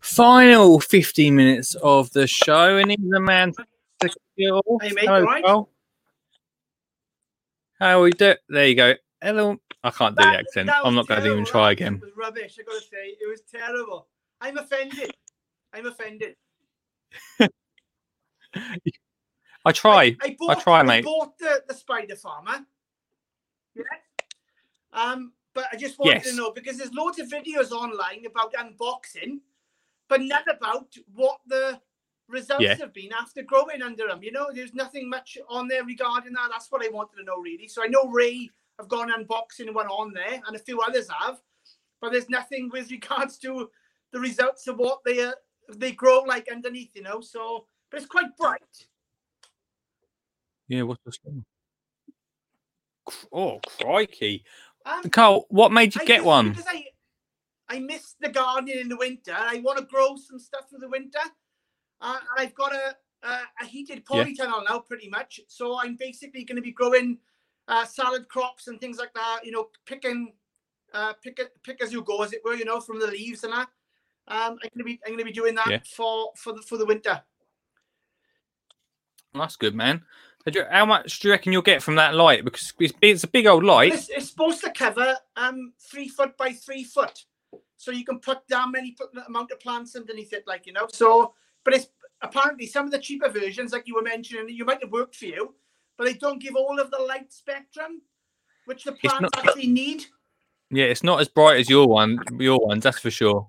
Final 0.00 0.78
15 0.78 1.34
minutes 1.34 1.74
of 1.76 2.12
the 2.12 2.26
show, 2.28 2.76
and 2.76 2.90
he's 2.90 3.00
the 3.10 3.18
man 3.20 3.52
to 4.00 4.08
kill. 4.38 4.62
Hey, 4.80 4.90
mate, 4.92 5.04
Hello, 5.06 5.18
you 5.18 5.24
alright? 5.26 5.44
Carl. 5.44 5.68
How 7.80 8.02
we 8.02 8.10
do? 8.12 8.34
There 8.48 8.66
you 8.68 8.74
go. 8.74 8.94
Hello. 9.20 9.56
I 9.82 9.90
can't 9.90 10.16
do 10.16 10.22
the 10.24 10.38
accent. 10.38 10.70
I'm 10.70 10.94
not 10.94 11.06
going 11.08 11.22
to 11.22 11.32
even 11.32 11.44
try 11.44 11.66
That 11.68 11.72
again. 11.72 12.00
was 12.00 12.12
rubbish. 12.16 12.56
I 12.58 12.62
gotta 12.62 12.80
say, 12.80 13.16
it 13.20 13.28
was 13.28 13.40
terrible. 13.50 14.06
I'm 14.40 14.58
offended. 14.58 15.12
I'm 15.72 15.86
offended. 15.86 16.36
I 19.64 19.72
try. 19.72 20.16
I, 20.22 20.36
bought, 20.38 20.60
try, 20.60 20.80
I 20.80 20.82
mate. 20.82 21.04
bought 21.04 21.36
the, 21.38 21.62
the 21.66 21.74
Spider 21.74 22.16
Farmer. 22.16 22.64
Yeah. 23.74 23.82
Um, 24.92 25.32
but 25.54 25.66
I 25.72 25.76
just 25.76 25.98
wanted 25.98 26.22
Yes. 26.24 26.30
to 26.30 26.36
know 26.36 26.52
because 26.52 26.78
there's 26.78 26.92
loads 26.94 27.18
of 27.18 27.28
videos 27.28 27.72
online 27.72 28.24
about 28.26 28.52
unboxing, 28.54 29.40
but 30.08 30.20
none 30.22 30.44
about 30.48 30.94
what 31.14 31.40
the 31.46 31.80
results 32.28 32.62
Yeah. 32.62 32.76
have 32.76 32.92
been 32.92 33.12
after 33.12 33.42
growing 33.42 33.82
under 33.82 34.06
them. 34.06 34.22
You 34.22 34.32
know, 34.32 34.50
there's 34.52 34.74
nothing 34.74 35.08
much 35.08 35.36
on 35.48 35.66
there 35.68 35.84
regarding 35.84 36.32
that. 36.34 36.48
That's 36.50 36.70
what 36.70 36.84
I 36.84 36.88
wanted 36.88 37.16
to 37.16 37.24
know, 37.24 37.38
really. 37.38 37.68
So 37.68 37.82
I 37.82 37.88
know 37.88 38.06
Ray 38.08 38.50
have 38.78 38.88
gone 38.88 39.10
unboxing 39.10 39.72
one 39.74 39.86
on 39.88 40.12
there, 40.12 40.40
and 40.46 40.54
a 40.54 40.58
few 40.60 40.80
others 40.80 41.08
have, 41.20 41.40
but 42.00 42.12
there's 42.12 42.28
nothing 42.28 42.68
with 42.72 42.90
regards 42.90 43.38
to 43.38 43.70
the 44.16 44.20
results 44.20 44.66
of 44.66 44.78
what 44.78 45.00
they 45.04 45.22
uh, 45.22 45.32
they 45.74 45.92
grow 45.92 46.20
like 46.20 46.48
underneath. 46.50 46.92
You 46.94 47.02
know, 47.02 47.20
so 47.20 47.66
but 47.90 48.00
it's 48.00 48.08
quite 48.08 48.34
bright. 48.38 48.62
Yeah, 50.68 50.82
what's 50.82 51.02
this 51.04 51.18
one? 51.22 51.44
Oh, 53.30 53.60
crikey. 53.78 54.42
Um, 54.86 55.10
Carl, 55.10 55.44
what 55.50 55.70
made 55.70 55.94
you 55.94 56.00
I 56.00 56.04
get 56.06 56.24
one? 56.24 56.48
Because 56.50 56.64
I, 56.68 56.86
I 57.68 57.78
miss 57.78 58.16
the 58.20 58.30
gardening 58.30 58.80
in 58.80 58.88
the 58.88 58.96
winter. 58.96 59.36
I 59.36 59.60
want 59.60 59.78
to 59.78 59.84
grow 59.84 60.16
some 60.16 60.38
stuff 60.40 60.70
for 60.70 60.78
the 60.78 60.88
winter. 60.88 61.20
Uh, 62.00 62.18
and 62.18 62.46
I've 62.46 62.54
got 62.54 62.74
a, 62.74 62.96
a, 63.22 63.38
a 63.62 63.64
heated 63.66 64.02
Yeah. 64.10 64.24
polytunnel 64.24 64.64
now, 64.68 64.80
pretty 64.80 65.08
much. 65.08 65.40
So 65.46 65.78
I'm 65.78 65.94
basically 65.94 66.42
going 66.42 66.56
to 66.56 66.62
be 66.62 66.72
growing 66.72 67.18
uh, 67.68 67.84
salad 67.84 68.28
crops 68.28 68.66
and 68.66 68.80
things 68.80 68.98
like 68.98 69.14
that. 69.14 69.40
You 69.44 69.52
know, 69.52 69.68
picking, 69.84 70.32
uh, 70.92 71.12
pick 71.22 71.38
it, 71.38 71.52
pick 71.62 71.80
as 71.80 71.92
you 71.92 72.02
go, 72.02 72.22
as 72.22 72.32
it 72.32 72.40
were. 72.44 72.54
You 72.54 72.64
know, 72.64 72.80
from 72.80 72.98
the 72.98 73.06
leaves 73.06 73.44
and 73.44 73.52
that. 73.52 73.68
Um, 74.28 74.36
I'm 74.38 74.56
going 74.56 74.70
to 74.78 74.84
be, 74.84 75.00
I'm 75.06 75.16
to 75.16 75.24
be 75.24 75.32
doing 75.32 75.54
that 75.54 75.68
Yeah. 75.68 75.78
for 75.94 76.32
for 76.36 76.52
the 76.52 76.62
for 76.62 76.76
the 76.76 76.86
winter. 76.86 77.22
That's 79.34 79.56
good, 79.56 79.74
man. 79.74 80.02
How 80.70 80.86
much 80.86 81.18
do 81.18 81.28
you 81.28 81.32
reckon 81.32 81.52
you'll 81.52 81.62
get 81.62 81.82
from 81.82 81.96
that 81.96 82.14
light? 82.14 82.44
Because 82.44 82.72
it's, 82.78 82.94
it's 83.02 83.24
a 83.24 83.28
big 83.28 83.46
old 83.46 83.64
light. 83.64 83.92
It's, 83.92 84.08
it's 84.08 84.30
supposed 84.30 84.62
to 84.62 84.70
cover 84.70 85.16
um 85.36 85.72
three 85.80 86.08
foot 86.08 86.36
by 86.36 86.52
three 86.52 86.84
foot, 86.84 87.24
so 87.76 87.90
you 87.90 88.04
can 88.04 88.20
put 88.20 88.38
that 88.48 88.68
many 88.70 88.92
put 88.92 89.12
the 89.12 89.26
amount 89.26 89.50
of 89.50 89.60
plants 89.60 89.96
underneath 89.96 90.32
it, 90.32 90.44
like 90.46 90.66
you 90.66 90.72
know. 90.72 90.86
So, 90.92 91.34
but 91.64 91.74
it's 91.74 91.88
apparently 92.22 92.66
some 92.66 92.86
of 92.86 92.92
the 92.92 92.98
cheaper 92.98 93.28
versions, 93.28 93.72
like 93.72 93.86
you 93.86 93.94
were 93.94 94.02
mentioning, 94.02 94.48
you 94.48 94.64
might 94.64 94.82
have 94.82 94.92
worked 94.92 95.16
for 95.16 95.26
you, 95.26 95.54
but 95.98 96.04
they 96.04 96.14
don't 96.14 96.40
give 96.40 96.54
all 96.54 96.78
of 96.78 96.90
the 96.90 96.98
light 96.98 97.32
spectrum, 97.32 98.02
which 98.66 98.84
the 98.84 98.92
plants 98.92 99.20
not- 99.34 99.46
actually 99.46 99.68
need. 99.68 100.04
Yeah, 100.70 100.86
it's 100.86 101.02
not 101.04 101.20
as 101.20 101.28
bright 101.28 101.60
as 101.60 101.68
your 101.70 101.86
one. 101.86 102.18
Your 102.38 102.58
ones, 102.58 102.82
that's 102.82 102.98
for 102.98 103.10
sure. 103.10 103.48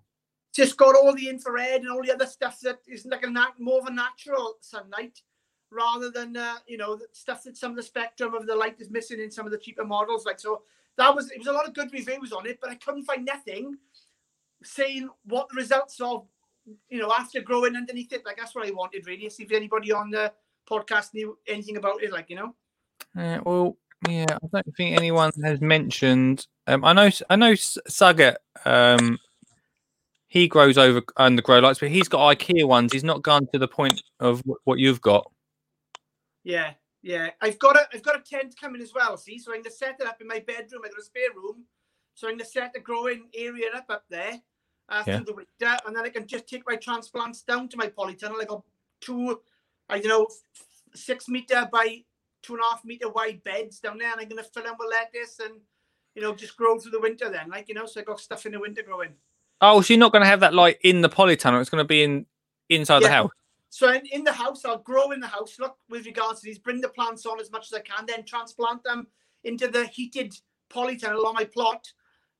Just 0.58 0.76
got 0.76 0.96
all 0.96 1.14
the 1.14 1.30
infrared 1.30 1.82
and 1.82 1.92
all 1.92 2.02
the 2.02 2.12
other 2.12 2.26
stuff 2.26 2.60
that 2.62 2.80
is 2.88 3.06
like 3.06 3.24
a 3.24 3.30
nat- 3.30 3.60
more 3.60 3.80
of 3.80 3.86
a 3.86 3.94
natural 3.94 4.56
sunlight, 4.60 5.22
rather 5.70 6.10
than 6.10 6.36
uh, 6.36 6.56
you 6.66 6.78
know 6.78 7.00
stuff 7.12 7.44
that 7.44 7.56
some 7.56 7.72
of 7.72 7.78
the 7.78 7.84
spectrum 7.84 8.34
of 8.34 8.48
the 8.48 8.56
light 8.56 8.82
is 8.82 8.90
missing 8.90 9.20
in 9.20 9.30
some 9.30 9.46
of 9.46 9.52
the 9.52 9.60
cheaper 9.60 9.86
models. 9.86 10.26
Like 10.26 10.40
so, 10.40 10.64
that 10.98 11.14
was 11.14 11.30
it 11.30 11.38
was 11.38 11.48
a 11.48 11.52
lot 11.52 11.68
of 11.68 11.76
good 11.76 11.94
reviews 11.94 12.34
on 12.34 12.48
it, 12.48 12.58
but 12.60 12.72
I 12.72 12.76
couldn't 12.76 13.04
find 13.04 13.24
nothing 13.24 13.78
saying 14.64 15.08
what 15.26 15.48
the 15.50 15.58
results 15.58 16.02
of 16.02 16.26
you 16.90 16.98
know 17.00 17.14
after 17.14 17.40
growing 17.40 17.76
underneath 17.76 18.12
it. 18.12 18.26
Like 18.26 18.38
that's 18.38 18.56
what 18.56 18.68
I 18.68 18.72
wanted 18.72 19.06
really. 19.06 19.30
See 19.30 19.44
if 19.44 19.52
anybody 19.52 19.92
on 19.92 20.10
the 20.10 20.34
podcast 20.68 21.14
knew 21.14 21.38
anything 21.48 21.78
about 21.78 22.02
it. 22.02 22.12
Like 22.12 22.32
you 22.32 22.38
know. 22.38 22.56
Uh, 23.16 23.40
well, 23.46 23.78
yeah, 24.10 24.26
I 24.32 24.48
don't 24.52 24.76
think 24.76 24.98
anyone 24.98 25.32
has 25.44 25.62
mentioned. 25.62 26.48
Um, 26.66 26.84
I 26.84 26.94
know, 26.94 27.10
I 27.30 27.36
know, 27.36 27.52
S- 27.52 27.78
Um, 28.66 29.20
he 30.28 30.48
grows 30.48 30.78
over 30.78 31.02
under 31.16 31.42
grow 31.42 31.60
lights, 31.60 31.80
but 31.80 31.90
he's 31.90 32.08
got 32.08 32.38
IKEA 32.38 32.68
ones. 32.68 32.92
He's 32.92 33.04
not 33.04 33.22
gone 33.24 33.48
to 33.54 33.60
the 33.60 33.68
point 33.68 34.02
of 34.20 34.44
what 34.66 34.80
you've 34.80 35.02
got. 35.02 35.32
Yeah, 36.44 36.74
yeah. 37.02 37.32
I've 37.42 37.60
got 37.60 37.76
a 37.78 37.88
I've 37.94 38.04
got 38.04 38.20
a 38.20 38.22
tent 38.22 38.56
coming 38.60 38.82
as 38.82 38.94
well. 38.94 39.18
See, 39.18 39.40
so 39.40 39.54
I'm 39.54 39.62
gonna 39.62 39.72
set 39.72 39.98
it 40.00 40.08
up 40.08 40.22
in 40.22 40.28
my 40.28 40.40
bedroom. 40.40 40.82
I've 40.86 40.92
got 40.92 41.00
a 41.00 41.04
spare 41.04 41.34
room, 41.36 41.64
so 42.14 42.28
I'm 42.28 42.34
gonna 42.34 42.46
set 42.46 42.74
the 42.74 42.80
growing 42.80 43.30
area 43.34 43.68
up 43.74 43.86
up 43.90 44.04
there 44.10 44.42
uh, 44.90 45.04
Yeah. 45.08 45.18
through 45.18 45.26
the 45.26 45.34
winter, 45.34 45.78
and 45.86 45.96
then 45.96 46.06
I 46.06 46.10
can 46.10 46.28
just 46.28 46.48
take 46.48 46.64
my 46.68 46.76
transplants 46.76 47.42
down 47.44 47.70
to 47.70 47.78
my 47.78 47.88
polytunnel. 47.88 48.42
I 48.42 48.46
got 48.46 48.64
two, 49.00 49.42
I 49.90 50.00
don't 50.00 50.10
know, 50.10 50.28
six 50.94 51.28
meter 51.30 51.70
by 51.72 52.04
two 52.42 52.54
and 52.54 52.62
a 52.62 52.66
half 52.70 52.84
meter 52.86 53.10
wide 53.10 53.44
beds 53.44 53.80
down 53.80 53.98
there, 53.98 54.12
and 54.12 54.20
I'm 54.20 54.28
gonna 54.28 54.44
fill 54.44 54.64
them 54.64 54.76
with 54.78 54.90
lettuce 54.90 55.40
and 55.40 55.62
you 56.16 56.22
know 56.22 56.36
just 56.36 56.58
grow 56.58 56.80
through 56.80 56.92
the 56.92 57.00
winter. 57.00 57.30
Then, 57.30 57.50
like 57.50 57.70
you 57.70 57.76
know, 57.76 57.86
so 57.86 58.02
I 58.02 58.04
got 58.04 58.20
stuff 58.20 58.46
in 58.46 58.52
the 58.52 58.60
winter 58.60 58.84
growing. 58.84 59.16
Oh, 59.62 59.82
so 59.82 59.94
you're 59.94 60.00
not 60.00 60.12
going 60.12 60.24
to 60.24 60.30
have 60.30 60.42
that 60.42 60.54
light 60.54 60.78
in 60.84 61.02
the 61.02 61.10
polytunnel. 61.10 61.60
It's 61.62 61.70
going 61.70 61.84
to 61.84 61.88
be 61.88 62.04
in 62.04 62.26
inside 62.70 63.02
the 63.02 63.10
house. 63.10 63.32
So 63.70 63.92
in, 63.92 64.06
in 64.12 64.24
the 64.24 64.32
house, 64.32 64.66
I'll 64.66 64.78
grow 64.78 65.12
in 65.12 65.20
the 65.20 65.28
house. 65.28 65.58
Look, 65.60 65.78
with 65.90 66.06
regards 66.06 66.42
to 66.42 66.46
these, 66.46 66.60
bring 66.60 66.82
the 66.82 66.90
plants 66.90 67.26
on 67.26 67.40
as 67.40 67.52
much 67.52 67.72
as 67.72 67.74
I 67.74 67.82
can, 67.82 68.06
then 68.06 68.24
transplant 68.24 68.84
them 68.84 69.08
into 69.44 69.68
the 69.68 69.86
heated 69.86 70.34
polytunnel 70.70 71.26
on 71.26 71.34
my 71.34 71.44
plot, 71.44 71.92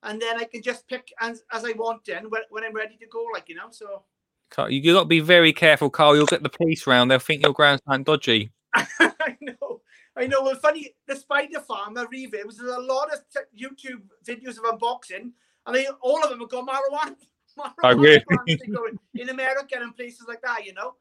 and 0.04 0.22
then 0.22 0.40
I 0.40 0.46
can 0.46 0.62
just 0.62 0.88
pick 0.88 1.08
as, 1.20 1.44
as 1.52 1.66
I 1.66 1.72
want 1.74 2.06
then 2.06 2.30
when, 2.30 2.42
when 2.50 2.64
I'm 2.64 2.74
ready 2.74 2.98
to 2.98 3.08
go. 3.08 3.26
Like 3.34 3.50
you 3.50 3.56
know, 3.56 3.70
so 3.72 4.04
Carl, 4.50 4.70
You 4.70 4.94
got 4.94 5.02
to 5.02 5.06
be 5.06 5.20
very 5.20 5.54
careful, 5.54 5.90
Carl. 5.90 6.16
You'll 6.16 6.26
get 6.26 6.44
the 6.44 6.50
police 6.50 6.88
round. 6.88 7.12
They'll 7.12 7.20
think 7.20 7.44
you're 7.44 7.54
growing 7.54 7.80
dodgy. 8.04 8.52
I 8.74 9.38
know, 9.42 9.82
I 10.16 10.28
know. 10.28 10.44
Well, 10.44 10.56
funny, 10.56 10.96
the 11.08 11.16
spider 11.16 11.60
farmer 11.60 12.08
reviews. 12.10 12.58
There's 12.58 12.76
a 12.76 12.80
lot 12.80 13.14
of 13.14 13.20
t- 13.30 13.66
YouTube 13.66 14.04
videos 14.26 14.58
of 14.58 14.80
unboxing, 14.80 15.32
and 15.68 15.76
mean, 15.76 15.86
all 16.02 16.24
of 16.24 16.30
them 16.30 16.40
have 16.40 16.50
got 16.50 16.66
marijuana. 16.66 17.16
marijuana 17.84 18.02
really? 18.02 18.20
plants 18.22 18.62
they 18.62 18.72
grow 18.72 18.86
in, 19.16 19.30
America 19.30 19.76
and 19.80 19.96
places 19.96 20.26
like 20.28 20.42
that, 20.42 20.66
you 20.66 20.74
know. 20.74 20.96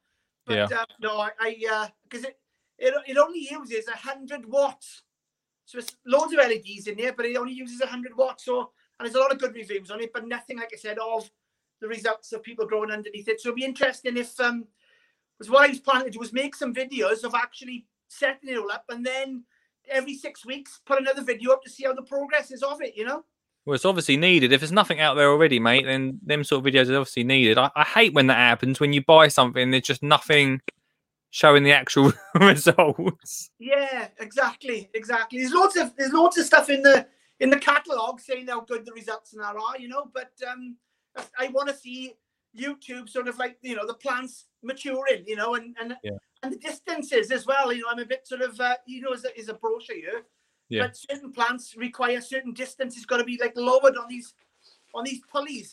But 0.45 0.73
uh, 0.73 0.85
no, 1.01 1.19
I, 1.21 1.31
I 1.41 1.89
because 2.09 2.25
it, 2.25 2.39
it 2.79 2.95
it 3.07 3.17
only 3.17 3.49
uses 3.51 3.89
hundred 3.89 4.45
watts, 4.47 5.03
so 5.65 5.79
it's 5.79 5.97
loads 6.05 6.33
of 6.33 6.39
LEDs 6.39 6.89
in 6.89 6.97
there, 6.97 7.13
but 7.13 7.27
it 7.27 7.37
only 7.37 7.53
uses 7.53 7.83
hundred 7.83 8.17
watts. 8.17 8.45
So 8.45 8.71
and 8.99 9.07
there's 9.07 9.15
a 9.15 9.21
lot 9.21 9.33
of 9.33 9.39
good 9.39 9.55
reviews 9.55 9.91
on 9.91 10.01
it, 10.01 10.13
but 10.13 10.27
nothing, 10.27 10.59
like 10.59 10.71
I 10.73 10.77
said, 10.77 10.99
of 10.99 11.31
the 11.81 11.89
results 11.89 12.33
of 12.33 12.43
people 12.43 12.67
growing 12.67 12.91
underneath 12.91 13.29
it. 13.29 13.41
So 13.41 13.51
it'd 13.51 13.57
be 13.57 13.65
interesting 13.65 14.17
if 14.17 14.39
um, 14.41 14.67
was 15.39 15.51
what 15.51 15.65
I 15.65 15.69
was 15.69 15.81
planning 15.81 16.07
to 16.07 16.11
do 16.11 16.19
was 16.19 16.33
make 16.33 16.57
some 16.57 16.75
videos 16.75 17.23
of 17.23 17.35
actually 17.35 17.87
setting 18.09 18.51
it 18.51 18.59
all 18.59 18.73
up, 18.73 18.85
and 18.89 19.05
then 19.05 19.45
every 19.89 20.15
six 20.15 20.45
weeks 20.45 20.81
put 20.85 21.01
another 21.01 21.23
video 21.23 21.53
up 21.53 21.63
to 21.63 21.71
see 21.71 21.85
how 21.85 21.93
the 21.93 22.03
progress 22.03 22.51
is 22.51 22.63
of 22.65 22.81
it. 22.83 22.97
You 22.97 23.05
know. 23.05 23.25
Well, 23.67 23.75
it's 23.75 23.85
obviously 23.85 24.17
needed. 24.17 24.53
If 24.53 24.61
there's 24.61 24.71
nothing 24.73 25.01
out 25.01 25.15
there 25.15 25.29
already, 25.29 25.59
mate, 25.59 25.85
then 25.85 26.21
them 26.25 26.45
sort 26.45 26.65
of 26.65 26.73
videos 26.73 26.89
are 26.89 26.97
obviously 26.99 27.25
needed. 27.25 27.59
I, 27.59 27.71
I 27.75 27.83
hate 27.83 28.15
when 28.15 28.29
that 28.29 28.37
happens 28.37 28.79
when 28.79 28.93
you 28.93 29.05
buy 29.05 29.27
something, 29.27 29.71
there's 29.73 29.83
just 29.83 30.05
nothing 30.05 30.61
showing 31.31 31.65
the 31.65 31.73
actual 31.73 32.13
results. 32.41 33.51
Yeah, 33.59 34.09
exactly, 34.21 34.89
exactly. 34.95 35.41
There's 35.41 35.53
lots 35.53 35.77
of 35.77 35.95
there's 35.97 36.13
loads 36.13 36.39
of 36.39 36.47
stuff 36.47 36.71
in 36.71 36.83
the 36.83 37.07
in 37.41 37.51
the 37.51 37.59
catalog 37.59 38.21
saying 38.21 38.47
how 38.47 38.61
good 38.61 38.87
the 38.87 38.93
results 38.93 39.33
that 39.33 39.43
are, 39.57 39.79
you 39.79 39.89
know. 39.89 40.11
But 40.15 40.31
um, 40.49 40.77
I 41.39 41.49
want 41.49 41.69
to 41.69 41.75
see 41.75 42.15
YouTube 42.57 43.09
sort 43.09 43.27
of 43.27 43.37
like 43.39 43.59
you 43.63 43.75
know 43.75 43.87
the 43.87 43.95
plants 43.95 44.47
maturing, 44.63 45.25
you 45.27 45.35
know, 45.35 45.57
and 45.57 45.77
and 45.81 45.97
Yeah. 46.05 46.13
and 46.45 46.53
the 46.53 46.59
distances 46.59 47.33
as 47.33 47.47
well. 47.47 47.73
You 47.73 47.83
know, 47.83 47.89
I'm 47.91 47.99
a 47.99 48.07
bit 48.07 48.29
sort 48.29 48.43
of 48.43 48.61
uh, 48.61 48.77
you 48.87 49.01
know, 49.03 49.13
is 49.13 49.25
a, 49.25 49.37
is 49.39 49.49
a 49.49 49.55
brochure 49.55 49.97
here. 49.97 50.23
Yeah. 50.69 50.83
But 50.83 50.97
certain 50.97 51.33
plants 51.33 51.77
require 51.77 52.21
certain 52.21 52.53
distance. 52.53 52.97
It's 52.97 53.07
got 53.07 53.19
to 53.19 53.25
be 53.25 53.39
like 53.41 53.57
lowered 53.57 53.97
on 53.97 54.09
these 54.09 54.35
on 54.95 55.05
these 55.05 55.21
pulleys 55.31 55.73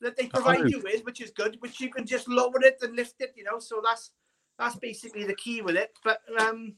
that 0.00 0.16
they 0.16 0.26
provide 0.26 0.62
Oh. 0.62 0.66
you 0.66 0.80
with, 0.80 1.04
which 1.04 1.20
is 1.20 1.30
good. 1.30 1.56
Which 1.60 1.80
you 1.80 1.90
can 1.90 2.06
just 2.06 2.28
lower 2.28 2.60
it 2.62 2.78
and 2.82 2.96
lift 2.96 3.20
it, 3.20 3.32
you 3.36 3.44
know. 3.44 3.58
So 3.58 3.80
that's 3.84 4.10
that's 4.58 4.76
basically 4.76 5.24
the 5.24 5.34
key 5.34 5.62
with 5.62 5.76
it. 5.76 5.92
But 6.02 6.20
um, 6.40 6.74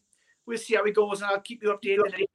we'll 0.46 0.58
see 0.58 0.74
how 0.74 0.84
it 0.84 0.94
goes, 0.94 1.22
and 1.22 1.30
I'll 1.30 1.40
keep 1.40 1.62
you 1.62 1.70
updated. 1.70 2.26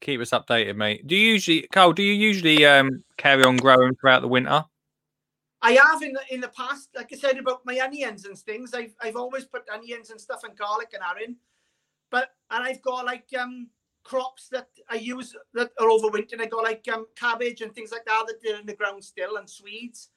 Keep 0.00 0.20
us 0.20 0.30
updated, 0.30 0.76
mate. 0.76 1.06
Do 1.06 1.14
you 1.14 1.32
usually, 1.32 1.62
Carl? 1.72 1.92
Do 1.92 2.02
you 2.02 2.12
usually 2.12 2.66
um, 2.66 3.04
carry 3.16 3.44
on 3.44 3.56
growing 3.56 3.94
throughout 3.94 4.20
the 4.22 4.28
winter? 4.28 4.64
I 5.62 5.72
have 5.72 6.02
in 6.02 6.12
the 6.12 6.20
in 6.30 6.40
the 6.40 6.48
past, 6.48 6.90
like 6.94 7.10
I 7.12 7.16
said 7.16 7.38
about 7.38 7.64
my 7.64 7.78
onions 7.78 8.26
and 8.26 8.36
things. 8.36 8.74
I've 8.74 8.94
I've 9.00 9.16
always 9.16 9.46
put 9.46 9.62
onions 9.72 10.10
and 10.10 10.20
stuff 10.20 10.44
and 10.44 10.56
garlic 10.58 10.92
and 10.92 11.02
in, 11.26 11.36
but 12.10 12.34
and 12.50 12.62
I've 12.62 12.82
got 12.82 13.06
like 13.06 13.26
um 13.38 13.68
crops 14.04 14.48
that 14.50 14.68
I 14.90 14.96
use 14.96 15.34
that 15.54 15.70
are 15.80 15.88
overwintering. 15.88 16.40
I 16.40 16.46
got 16.46 16.62
like 16.62 16.86
um, 16.92 17.06
cabbage 17.16 17.62
and 17.62 17.74
things 17.74 17.90
like 17.90 18.04
that 18.04 18.26
that 18.26 18.52
are 18.52 18.60
in 18.60 18.66
the 18.66 18.74
ground 18.74 19.02
still, 19.02 19.36
and 19.36 19.48
Swedes, 19.48 20.10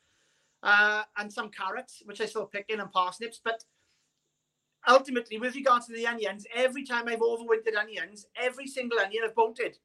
uh, 0.62 1.04
and 1.18 1.32
some 1.32 1.50
carrots, 1.50 2.04
which 2.06 2.22
I 2.22 2.26
still 2.26 2.46
pick 2.46 2.66
in, 2.70 2.80
and 2.80 2.92
parsnips. 2.92 3.40
But 3.44 3.64
ultimately, 4.88 5.40
with 5.40 5.56
regards 5.56 5.88
to 5.88 5.94
the 5.94 6.08
onions, 6.08 6.46
every 6.54 6.86
time 6.86 7.08
I've 7.08 7.20
overwintered 7.20 7.78
onions, 7.78 8.28
every 8.36 8.68
single 8.68 9.00
onion 9.00 9.24
I've 9.26 9.36
bolted. 9.36 9.78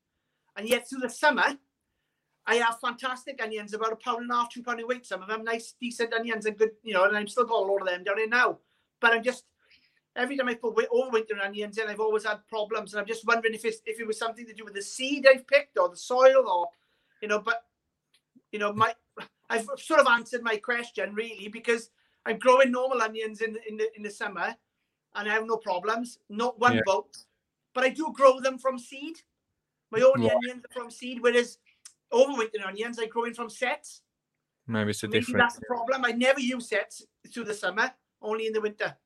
And 0.57 0.69
yet 0.69 0.89
through 0.89 1.01
the 1.01 1.09
summer, 1.09 1.57
I 2.45 2.57
have 2.57 2.81
fantastic 2.81 3.41
onions, 3.43 3.73
about 3.73 3.93
a 3.93 3.97
pound 3.97 4.23
and 4.23 4.31
a 4.31 4.35
half, 4.35 4.53
two 4.53 4.63
pound 4.63 4.81
in 4.81 4.87
weight. 4.87 5.07
Some 5.07 5.23
of 5.23 5.29
them 5.29 5.45
nice, 5.45 5.75
decent 5.81 6.13
onions 6.13 6.45
and 6.47 6.59
good, 6.59 6.73
you 6.83 6.93
know, 6.93 7.05
and 7.05 7.17
I've 7.17 7.31
still 7.31 7.47
got 7.47 7.63
a 7.63 7.67
lot 7.67 7.81
of 7.81 7.87
them 7.87 8.05
down 8.05 8.19
here 8.19 8.29
now. 8.29 8.59
But 9.01 9.13
I'm 9.13 9.23
just 9.23 9.45
every 10.16 10.37
time 10.37 10.49
I 10.49 10.54
put 10.54 10.76
wi- 10.76 10.88
overwinter 10.92 11.42
onions 11.42 11.78
in, 11.78 11.88
I've 11.88 12.00
always 12.00 12.25
had 12.25 12.47
problems. 12.49 12.92
And 12.92 13.00
I'm 13.00 13.07
just 13.07 13.26
wondering 13.26 13.54
if 13.54 13.64
it's 13.64 13.81
if 13.87 14.00
it 14.00 14.07
was 14.07 14.19
something 14.19 14.47
to 14.47 14.54
do 14.54 14.64
with 14.64 14.75
the 14.75 14.83
seed 14.83 15.26
I've 15.26 15.47
picked 15.47 15.78
or 15.78 15.88
the 15.88 15.97
soil 15.97 16.49
or 16.49 16.69
you 17.21 17.28
know, 17.28 17.38
but 17.38 17.66
you 18.50 18.59
know, 18.59 18.73
my 18.73 18.95
I've 19.49 19.66
sort 19.78 20.00
of 20.00 20.07
answered 20.07 20.42
my 20.42 20.57
question 20.57 21.14
really 21.14 21.49
because 21.49 21.90
I'm 22.26 22.38
growing 22.38 22.71
normal 22.73 23.02
onions 23.02 23.40
in 23.40 23.54
the 23.54 23.69
in 23.69 23.76
the 23.76 23.88
in 23.97 24.02
the 24.02 24.11
summer 24.11 24.57
and 25.14 25.28
I 25.28 25.33
have 25.35 25.47
no 25.47 25.57
problems, 25.59 26.19
not 26.28 26.59
one 26.59 26.75
Yeah. 26.76 26.83
bolt. 26.87 27.25
But 27.75 27.85
I 27.85 27.88
do 27.90 28.12
grow 28.14 28.40
them 28.40 28.59
from 28.59 28.78
seed. 28.78 29.21
My 29.90 30.00
own 30.00 30.23
Right. 30.23 30.33
onions 30.33 30.64
are 30.64 30.73
from 30.73 30.90
seed, 30.90 31.21
whereas 31.21 31.59
overwinter 32.12 32.66
onions 32.66 32.99
I 32.99 33.07
grow 33.07 33.25
in 33.25 33.35
from 33.35 33.50
sets. 33.50 34.02
Maybe 34.66 34.90
it's 34.90 35.02
a 35.02 35.09
different. 35.09 35.38
that's 35.38 35.57
the 35.57 35.66
problem. 35.66 36.04
I 36.04 36.12
never 36.12 36.40
use 36.40 36.69
sets 36.69 37.04
through 37.33 37.45
the 37.45 37.54
summer, 37.54 37.90
only 38.23 38.47
in 38.47 38.52
the 38.52 38.61
winter. 38.61 38.97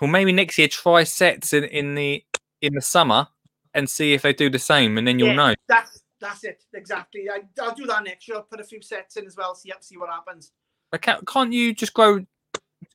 Well, 0.00 0.10
maybe 0.10 0.32
next 0.32 0.58
year 0.58 0.68
try 0.68 1.04
sets 1.04 1.52
in, 1.52 1.64
in 1.64 1.94
the 1.94 2.24
in 2.60 2.74
the 2.74 2.82
summer 2.82 3.28
and 3.74 3.88
see 3.88 4.14
if 4.14 4.22
they 4.22 4.32
do 4.32 4.50
the 4.50 4.58
same, 4.58 4.98
and 4.98 5.06
then 5.06 5.18
you'll 5.18 5.28
Yeah, 5.28 5.34
know. 5.34 5.54
That's 5.68 6.02
that's 6.20 6.44
it 6.44 6.64
exactly. 6.74 7.28
I, 7.30 7.42
I'll 7.60 7.74
do 7.74 7.86
that 7.86 8.04
next 8.04 8.26
year. 8.28 8.38
I'll 8.38 8.42
put 8.42 8.60
a 8.60 8.64
few 8.64 8.82
sets 8.82 9.16
in 9.16 9.26
as 9.26 9.36
well. 9.36 9.54
See 9.54 9.72
see 9.80 9.96
what 9.96 10.10
happens. 10.10 10.52
But 10.90 11.02
can't, 11.02 11.26
can't 11.26 11.52
you 11.52 11.74
just 11.74 11.94
grow 11.94 12.20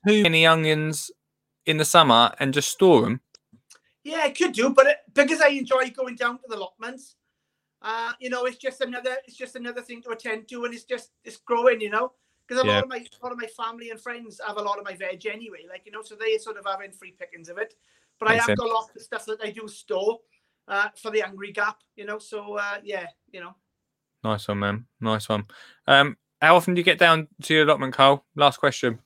too 0.06 0.22
many 0.22 0.46
onions 0.46 1.10
in 1.66 1.76
the 1.76 1.84
summer 1.84 2.32
and 2.40 2.54
just 2.54 2.70
store 2.70 3.02
them? 3.02 3.20
Yeah, 4.04 4.22
I 4.24 4.30
could 4.30 4.52
do, 4.52 4.70
but 4.70 4.86
it, 4.86 4.96
because 5.12 5.40
I 5.40 5.48
enjoy 5.48 5.90
going 5.90 6.16
down 6.16 6.38
to 6.38 6.44
the 6.48 6.56
allotments, 6.56 7.14
uh, 7.82 8.12
you 8.18 8.30
know, 8.30 8.44
it's 8.46 8.56
just 8.56 8.80
another 8.80 9.16
it's 9.26 9.36
just 9.36 9.54
another 9.56 9.82
thing 9.82 10.02
to 10.02 10.10
attend 10.10 10.48
to, 10.48 10.64
and 10.64 10.74
it's 10.74 10.84
just 10.84 11.10
it's 11.24 11.36
growing, 11.36 11.80
you 11.80 11.90
know. 11.90 12.12
Because 12.46 12.62
a 12.62 12.66
Yeah. 12.66 12.74
lot 12.74 12.82
of 12.84 12.88
my 12.88 12.96
a 12.98 13.24
lot 13.24 13.32
of 13.32 13.38
my 13.38 13.46
family 13.46 13.90
and 13.90 14.00
friends 14.00 14.40
have 14.46 14.56
a 14.56 14.62
lot 14.62 14.78
of 14.78 14.84
my 14.84 14.94
veg 14.94 15.24
anyway, 15.26 15.64
like 15.68 15.82
you 15.86 15.92
know, 15.92 16.02
so 16.02 16.14
they 16.16 16.38
sort 16.38 16.56
of 16.56 16.66
having 16.66 16.92
free 16.92 17.12
pickings 17.12 17.48
of 17.48 17.58
it. 17.58 17.74
But 18.18 18.28
Makes 18.28 18.32
I 18.32 18.36
have 18.38 18.46
sense. 18.46 18.60
got 18.60 18.68
lots 18.68 18.96
of 18.96 19.02
stuff 19.02 19.26
that 19.26 19.38
I 19.42 19.50
do 19.50 19.66
store 19.68 20.18
uh, 20.68 20.88
for 20.96 21.10
the 21.10 21.20
hungry 21.20 21.52
gap, 21.52 21.78
you 21.96 22.04
know. 22.04 22.18
So 22.18 22.56
uh, 22.58 22.78
yeah, 22.82 23.06
you 23.30 23.40
know. 23.40 23.54
Nice 24.24 24.46
one, 24.48 24.58
man. 24.60 24.86
Nice 25.00 25.28
one. 25.28 25.44
Um, 25.86 26.16
how 26.40 26.56
often 26.56 26.74
do 26.74 26.80
you 26.80 26.84
get 26.84 26.98
down 26.98 27.28
to 27.42 27.54
your 27.54 27.64
allotment, 27.64 27.94
Carl? 27.94 28.24
Last 28.36 28.58
question. 28.58 28.98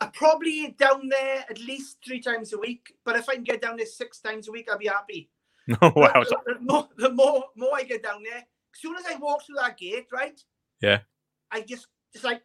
I 0.00 0.06
probably 0.06 0.74
down 0.78 1.08
there 1.08 1.44
at 1.50 1.58
least 1.58 1.98
three 2.04 2.20
times 2.20 2.52
a 2.52 2.58
week. 2.58 2.94
But 3.04 3.16
if 3.16 3.28
I 3.28 3.34
can 3.34 3.44
get 3.44 3.60
down 3.60 3.76
there 3.76 3.86
six 3.86 4.20
times 4.20 4.48
a 4.48 4.52
week, 4.52 4.68
I'll 4.70 4.78
be 4.78 4.86
happy. 4.88 5.30
Oh 5.82 5.92
wow. 5.94 6.24
The, 6.24 6.36
the- 6.46 6.54
the 6.54 6.60
more, 6.60 6.88
the 6.96 7.10
more 7.10 7.44
more 7.56 7.76
I 7.76 7.82
get 7.84 8.02
down 8.02 8.22
there, 8.22 8.38
as 8.38 8.80
soon 8.80 8.96
as 8.96 9.04
I 9.08 9.16
walk 9.16 9.44
through 9.46 9.56
that 9.56 9.76
gate, 9.76 10.06
right? 10.12 10.40
Yeah. 10.80 11.00
I 11.52 11.60
just 11.60 11.86
it's 12.14 12.24
like 12.24 12.42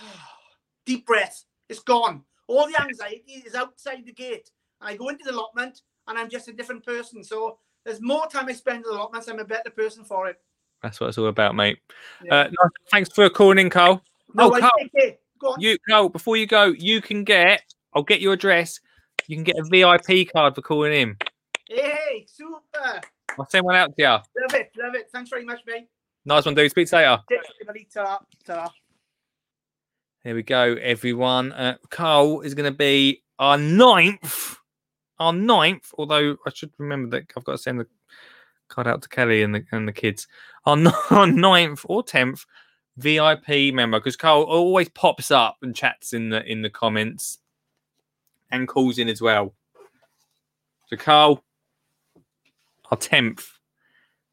deep 0.86 1.06
breath. 1.06 1.44
It's 1.68 1.80
gone. 1.80 2.22
All 2.46 2.66
the 2.66 2.80
anxiety 2.80 3.42
is 3.46 3.54
outside 3.54 4.04
the 4.04 4.12
gate. 4.12 4.50
And 4.80 4.90
I 4.90 4.96
go 4.96 5.08
into 5.08 5.24
the 5.24 5.32
allotment 5.32 5.82
and 6.06 6.18
I'm 6.18 6.28
just 6.28 6.48
a 6.48 6.52
different 6.52 6.84
person. 6.84 7.24
So 7.24 7.58
there's 7.84 8.00
more 8.00 8.26
time 8.26 8.48
I 8.48 8.52
spend 8.52 8.78
in 8.78 8.82
the 8.82 8.90
allotments, 8.90 9.28
I'm 9.28 9.38
a 9.38 9.44
better 9.44 9.70
person 9.70 10.04
for 10.04 10.28
it. 10.28 10.36
That's 10.82 11.00
what 11.00 11.08
it's 11.08 11.18
all 11.18 11.28
about, 11.28 11.54
mate. 11.54 11.78
Yeah. 12.22 12.34
Uh. 12.34 12.68
Thanks 12.90 13.08
for 13.10 13.30
calling 13.30 13.58
in, 13.58 13.70
Carl. 13.70 14.02
No, 14.34 14.54
oh, 14.54 14.60
Carl. 14.60 14.72
Go 15.38 15.48
on. 15.48 15.60
you 15.60 15.78
Carl, 15.88 16.10
before 16.10 16.36
you 16.36 16.46
go, 16.46 16.66
you 16.66 17.00
can 17.00 17.24
get. 17.24 17.62
I'll 17.94 18.02
get 18.02 18.20
your 18.20 18.34
address. 18.34 18.80
You 19.26 19.36
can 19.36 19.44
get 19.44 19.56
a 19.56 19.64
VIP 19.64 20.30
card 20.30 20.54
for 20.54 20.62
calling 20.62 20.92
in. 20.92 21.16
Hey, 21.68 22.26
super. 22.28 23.00
I'll 23.38 23.48
send 23.48 23.64
one 23.64 23.76
out 23.76 23.96
to 23.96 24.02
you. 24.02 24.06
Love 24.08 24.54
it. 24.54 24.70
Love 24.76 24.94
it. 24.94 25.08
Thanks 25.10 25.30
very 25.30 25.44
much, 25.44 25.60
mate. 25.66 25.88
Nice 26.26 26.44
one, 26.44 26.54
dude. 26.54 26.70
Speak 26.70 26.88
to 26.90 27.20
you 27.30 27.36
later. 27.72 28.18
Ta-ra. 28.44 28.70
There 30.24 30.34
we 30.34 30.42
go, 30.42 30.76
everyone. 30.80 31.52
Uh, 31.52 31.76
Carl 31.90 32.40
is 32.40 32.54
going 32.54 32.72
to 32.72 32.76
be 32.76 33.22
our 33.38 33.58
ninth, 33.58 34.56
our 35.18 35.34
ninth. 35.34 35.92
Although 35.98 36.38
I 36.46 36.50
should 36.50 36.72
remember 36.78 37.10
that 37.10 37.26
I've 37.36 37.44
got 37.44 37.52
to 37.52 37.58
send 37.58 37.78
the 37.78 37.86
card 38.68 38.86
out 38.86 39.02
to 39.02 39.08
Kelly 39.10 39.42
and 39.42 39.54
the 39.54 39.66
and 39.70 39.86
the 39.86 39.92
kids. 39.92 40.26
Our, 40.64 40.78
n- 40.78 40.86
our 41.10 41.26
ninth 41.26 41.84
or 41.84 42.02
tenth 42.02 42.46
VIP 42.96 43.74
member, 43.74 44.00
because 44.00 44.16
Carl 44.16 44.44
always 44.44 44.88
pops 44.88 45.30
up 45.30 45.58
and 45.60 45.76
chats 45.76 46.14
in 46.14 46.30
the 46.30 46.42
in 46.50 46.62
the 46.62 46.70
comments 46.70 47.40
and 48.50 48.66
calls 48.66 48.96
in 48.96 49.10
as 49.10 49.20
well. 49.20 49.52
So 50.86 50.96
Carl, 50.96 51.44
our 52.90 52.96
tenth 52.96 53.46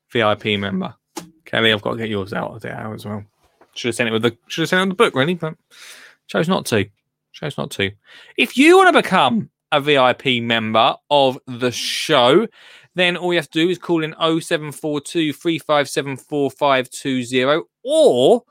VIP 0.09 0.57
member. 0.57 0.95
Kelly, 1.43 1.73
I've 1.73 1.81
got 1.81 1.91
to 1.91 1.97
get 1.97 2.07
yours 2.07 2.31
out 2.31 2.55
of 2.55 2.61
there 2.61 2.93
as 2.93 3.05
well. 3.05 3.25
Should 3.75 3.89
have 3.89 3.95
sent 3.95 4.09
it 4.09 4.13
with 4.13 4.23
the 4.23 4.37
should 4.47 4.63
have 4.63 4.69
sent 4.69 4.79
it 4.79 4.83
with 4.83 4.97
the 4.97 5.03
book, 5.03 5.15
really, 5.15 5.35
but 5.35 5.55
chose 6.27 6.49
not 6.49 6.65
to. 6.67 6.85
Chose 7.33 7.57
not 7.57 7.71
to. 7.71 7.91
If 8.37 8.57
you 8.57 8.77
want 8.77 8.93
to 8.93 9.01
become 9.01 9.49
a 9.71 9.79
VIP 9.79 10.43
member 10.43 10.95
of 11.09 11.39
the 11.47 11.71
show, 11.71 12.47
then 12.95 13.15
all 13.15 13.33
you 13.33 13.39
have 13.39 13.49
to 13.49 13.59
do 13.59 13.69
is 13.69 13.77
call 13.77 14.03
in 14.03 14.13
0742 14.13 15.33
357 15.33 16.17
4520 16.17 17.63
or 17.83 18.43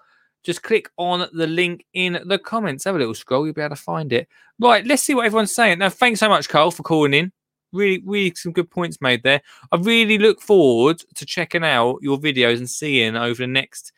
just 0.42 0.62
click 0.62 0.90
on 0.96 1.28
the 1.34 1.46
link 1.46 1.84
in 1.92 2.20
the 2.24 2.38
comments. 2.38 2.84
Have 2.84 2.96
a 2.96 2.98
little 2.98 3.14
scroll, 3.14 3.44
you'll 3.44 3.54
be 3.54 3.60
able 3.60 3.76
to 3.76 3.82
find 3.82 4.12
it. 4.12 4.28
Right, 4.58 4.86
let's 4.86 5.02
see 5.02 5.14
what 5.14 5.26
everyone's 5.26 5.54
saying. 5.54 5.78
Now, 5.78 5.90
thanks 5.90 6.20
so 6.20 6.28
much, 6.28 6.48
Carl, 6.48 6.70
for 6.70 6.82
calling 6.82 7.14
in. 7.14 7.32
Really, 7.72 8.02
really 8.04 8.32
some 8.34 8.52
good 8.52 8.70
points 8.70 9.00
made 9.00 9.22
there. 9.22 9.42
I 9.70 9.76
really 9.76 10.18
look 10.18 10.40
forward 10.40 11.02
to 11.14 11.26
checking 11.26 11.64
out 11.64 11.98
your 12.00 12.18
videos 12.18 12.58
and 12.58 12.68
seeing 12.68 13.16
over 13.16 13.42
the 13.42 13.46
next 13.46 13.92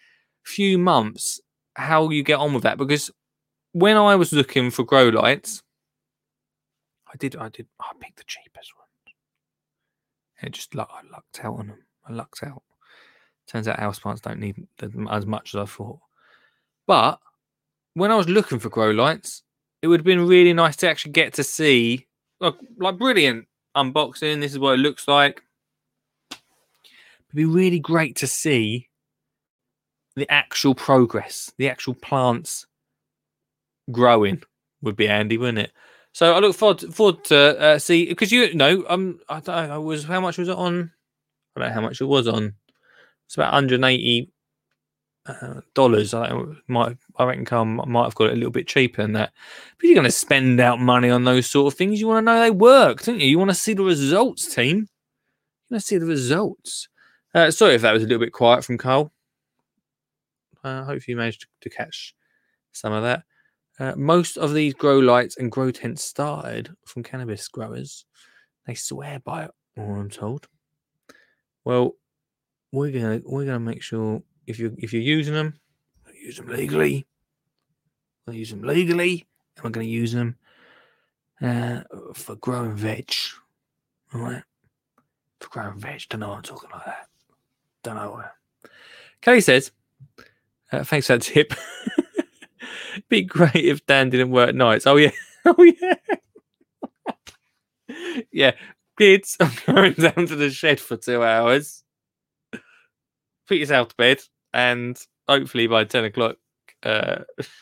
few 0.45 0.79
months 0.79 1.41
how 1.75 2.11
you 2.11 2.23
get 2.23 2.39
on 2.39 2.53
with 2.53 2.63
that 2.65 2.79
because 2.79 3.11
when 3.73 3.97
I 3.97 4.15
was 4.17 4.33
looking 4.33 4.71
for 4.71 4.85
grow 4.85 5.09
lights, 5.09 5.63
I 7.09 7.17
did, 7.19 7.37
I 7.37 7.49
did, 7.49 7.67
I 7.81 7.93
picked 8.01 8.19
the 8.19 8.25
cheapest 8.25 8.73
one. 8.77 8.87
It 10.43 10.53
just 10.53 10.75
I 10.77 10.85
lucked 11.11 11.45
out 11.45 11.59
on 11.59 11.69
them. 11.69 11.79
I 12.07 12.13
lucked 12.13 12.43
out. 12.43 12.63
Turns 13.47 13.69
out 13.69 13.79
houseplants 13.79 14.23
don't 14.23 14.41
need 14.41 14.67
as 15.11 15.27
much 15.27 15.55
as 15.55 15.61
I 15.61 15.65
thought. 15.65 16.01
But 16.87 17.19
when 17.95 18.11
I 18.11 18.17
was 18.17 18.29
looking 18.29 18.59
for 18.59 18.69
grow 18.69 18.91
lights, 18.91 19.43
it 19.83 19.89
would 19.89 20.01
have 20.01 20.07
been 20.07 20.27
really 20.27 20.53
nice 20.53 20.77
to 20.77 20.89
actually 20.89 21.13
get 21.13 21.35
to 21.35 21.45
see, 21.45 22.07
like, 22.41 22.55
like 22.79 22.99
brilliant 22.99 23.47
unboxing. 23.77 24.41
This 24.41 24.53
is 24.53 24.59
what 24.59 24.75
it 24.75 24.83
looks 24.83 25.07
like. 25.07 25.43
It'd 26.31 27.35
be 27.35 27.45
really 27.45 27.79
great 27.79 28.17
to 28.17 28.27
see 28.27 28.89
the 30.17 30.31
actual 30.31 30.75
progress, 30.75 31.53
the 31.59 31.69
actual 31.69 31.95
plants 31.95 32.67
growing 33.91 34.43
would 34.83 34.97
be 34.97 35.07
handy, 35.07 35.39
wouldn't 35.39 35.59
it? 35.59 35.73
So 36.13 36.35
I 36.35 36.41
look 36.41 36.55
forward 36.55 36.79
to, 36.79 36.91
forward 36.91 37.25
to 37.25 37.59
uh, 37.61 37.79
see 37.79 38.07
because 38.07 38.31
you 38.31 38.53
know 38.55 38.85
um 38.89 39.19
I 39.29 39.41
don't 39.41 39.69
know 39.69 39.81
was 39.81 40.05
how 40.05 40.21
much 40.21 40.39
was 40.39 40.49
it 40.49 40.57
on? 40.57 40.91
I 41.57 41.61
don't 41.61 41.69
know 41.69 41.75
how 41.75 41.81
much 41.81 42.01
it 42.01 42.05
was 42.05 42.29
on. 42.29 42.55
It's 43.27 43.37
about 43.37 43.53
180 43.55 44.31
uh, 45.25 45.61
dollars. 45.75 46.13
I 46.13 46.39
might 46.69 46.97
I 47.17 47.25
reckon 47.25 47.47
Carl 47.47 47.65
might 47.65 48.05
have 48.05 48.15
got 48.15 48.29
it 48.29 48.33
a 48.35 48.37
little 48.37 48.51
bit 48.51 48.69
cheaper 48.69 49.03
than 49.03 49.13
that. 49.13 49.33
But 49.79 49.87
you're 49.87 49.95
going 49.95 50.05
to 50.05 50.11
spend 50.11 50.61
out 50.61 50.81
money 50.81 51.09
on 51.09 51.25
those 51.25 51.47
sort 51.47 51.73
of 51.73 51.79
things. 51.79 51.99
You 51.99 52.09
want 52.09 52.27
to 52.27 52.33
know 52.33 52.41
they 52.41 52.51
work 52.51 53.03
don't 53.03 53.21
you? 53.21 53.29
You 53.29 53.39
want 53.39 53.51
to 53.51 53.55
see 53.55 53.73
the 53.73 53.83
results 53.83 54.55
team. 54.55 54.77
You 54.77 55.75
want 55.75 55.83
to 55.83 55.87
see 55.87 55.97
the 55.97 56.07
results. 56.07 56.89
Uh, 57.35 57.51
sorry 57.51 57.75
if 57.75 57.83
that 57.83 57.93
was 57.93 58.03
a 58.03 58.07
little 58.07 58.21
bit 58.21 58.35
quiet 58.35 58.65
from 58.65 58.77
Carl 58.77 59.12
uh, 60.65 60.85
hopefully 60.85 61.13
you 61.13 61.17
managed 61.17 61.43
to, 61.43 61.47
to 61.63 61.71
catch 61.71 62.15
some 62.73 62.93
of 62.93 63.03
that. 63.03 63.23
Uh, 63.79 63.95
most 63.97 64.37
of 64.37 64.55
these 64.55 64.75
grow 64.75 64.99
lights 64.99 65.37
and 65.37 65.51
grow 65.51 65.71
tents 65.71 66.05
started 66.05 66.75
from 66.85 67.03
cannabis 67.03 67.49
growers. 67.49 68.05
They 68.67 68.75
swear 68.75 69.19
by 69.21 69.45
it, 69.45 69.51
all 69.77 69.95
I'm 69.95 70.11
told. 70.11 70.47
Well, 71.65 71.93
we're 72.71 72.93
gonna 72.93 73.21
we're 73.25 73.45
gonna 73.45 73.61
make 73.61 73.83
sure 73.83 74.23
if 74.47 74.59
you 74.59 74.75
if 74.79 74.93
you're 74.93 75.03
using 75.03 75.35
them, 75.35 75.59
use 76.23 76.37
them 76.37 76.49
legally. 76.49 77.07
We'll 78.27 78.37
use 78.37 78.51
them 78.51 78.63
legally, 78.63 79.27
and 79.57 79.65
we're 79.65 79.71
gonna 79.71 79.87
use 79.87 80.13
them 80.13 80.37
uh, 81.41 81.83
for 82.15 82.37
growing 82.37 82.75
veg. 82.77 83.13
All 84.15 84.21
right, 84.21 84.43
for 85.41 85.49
growing 85.49 85.79
veg. 85.79 86.03
Don't 86.09 86.21
know 86.21 86.29
what 86.29 86.37
I'm 86.37 86.43
talking 86.43 86.71
like 86.73 86.85
that. 86.85 87.09
Don't 87.83 87.97
know. 87.97 88.23
uh. 88.23 88.69
Kelly 89.21 89.41
says. 89.41 89.73
Uh, 90.73 90.85
thanks 90.85 91.07
for 91.07 91.19
that 91.19 91.23
tip. 91.23 91.53
Be 93.09 93.23
great 93.23 93.55
if 93.55 93.85
Dan 93.87 94.11
didn't 94.11 94.31
work 94.31 94.55
nights. 94.55 94.87
Oh 94.87 94.97
yeah, 94.97 95.11
oh 95.45 95.63
yeah, 95.63 95.95
yeah. 98.33 98.53
Kids, 98.99 99.37
I'm 99.41 99.53
going 99.67 99.93
down 99.99 100.27
to 100.27 100.37
the 100.37 100.51
shed 100.51 100.81
for 100.81 100.97
two 100.97 101.23
hours. 101.23 101.83
Put 103.49 103.59
yourself 103.59 103.89
to 103.89 103.97
bed, 103.97 104.23
and 104.53 104.99
hopefully 105.29 105.67
by 105.67 105.85
10 105.85 106.05
o'clock, 106.05 106.37
uh, 106.83 107.19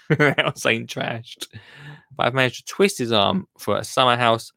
house 0.19 0.67
ain't 0.67 0.91
trashed. 0.91 1.47
But 2.17 2.27
I've 2.27 2.35
managed 2.35 2.67
to 2.67 2.73
twist 2.73 2.99
his 2.99 3.13
arm 3.13 3.47
for 3.59 3.77
a 3.77 3.85
summer 3.85 4.17
house 4.17 4.53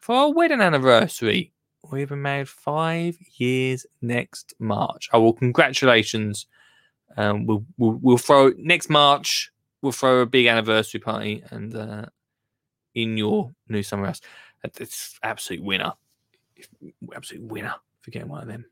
for 0.00 0.14
our 0.14 0.32
wedding 0.32 0.60
anniversary. 0.60 1.52
We've 1.90 2.08
been 2.08 2.22
married 2.22 2.48
five 2.48 3.16
years 3.36 3.84
next 4.00 4.54
March. 4.58 5.08
Oh, 5.12 5.20
well, 5.20 5.32
congratulations. 5.32 6.46
Um, 7.16 7.46
we'll, 7.46 7.64
we'll, 7.76 7.98
we'll 8.00 8.18
throw 8.18 8.52
next 8.56 8.88
March, 8.88 9.52
we'll 9.82 9.92
throw 9.92 10.20
a 10.20 10.26
big 10.26 10.46
anniversary 10.46 11.00
party 11.00 11.42
and 11.50 11.74
uh, 11.74 12.06
in 12.94 13.16
your 13.16 13.52
new 13.68 13.82
summer 13.82 14.06
house. 14.06 14.20
It's 14.64 15.18
absolute 15.22 15.62
winner. 15.62 15.92
Absolute 17.14 17.42
winner 17.42 17.74
for 18.00 18.10
getting 18.10 18.28
one 18.28 18.42
of 18.42 18.48
them. 18.48 18.64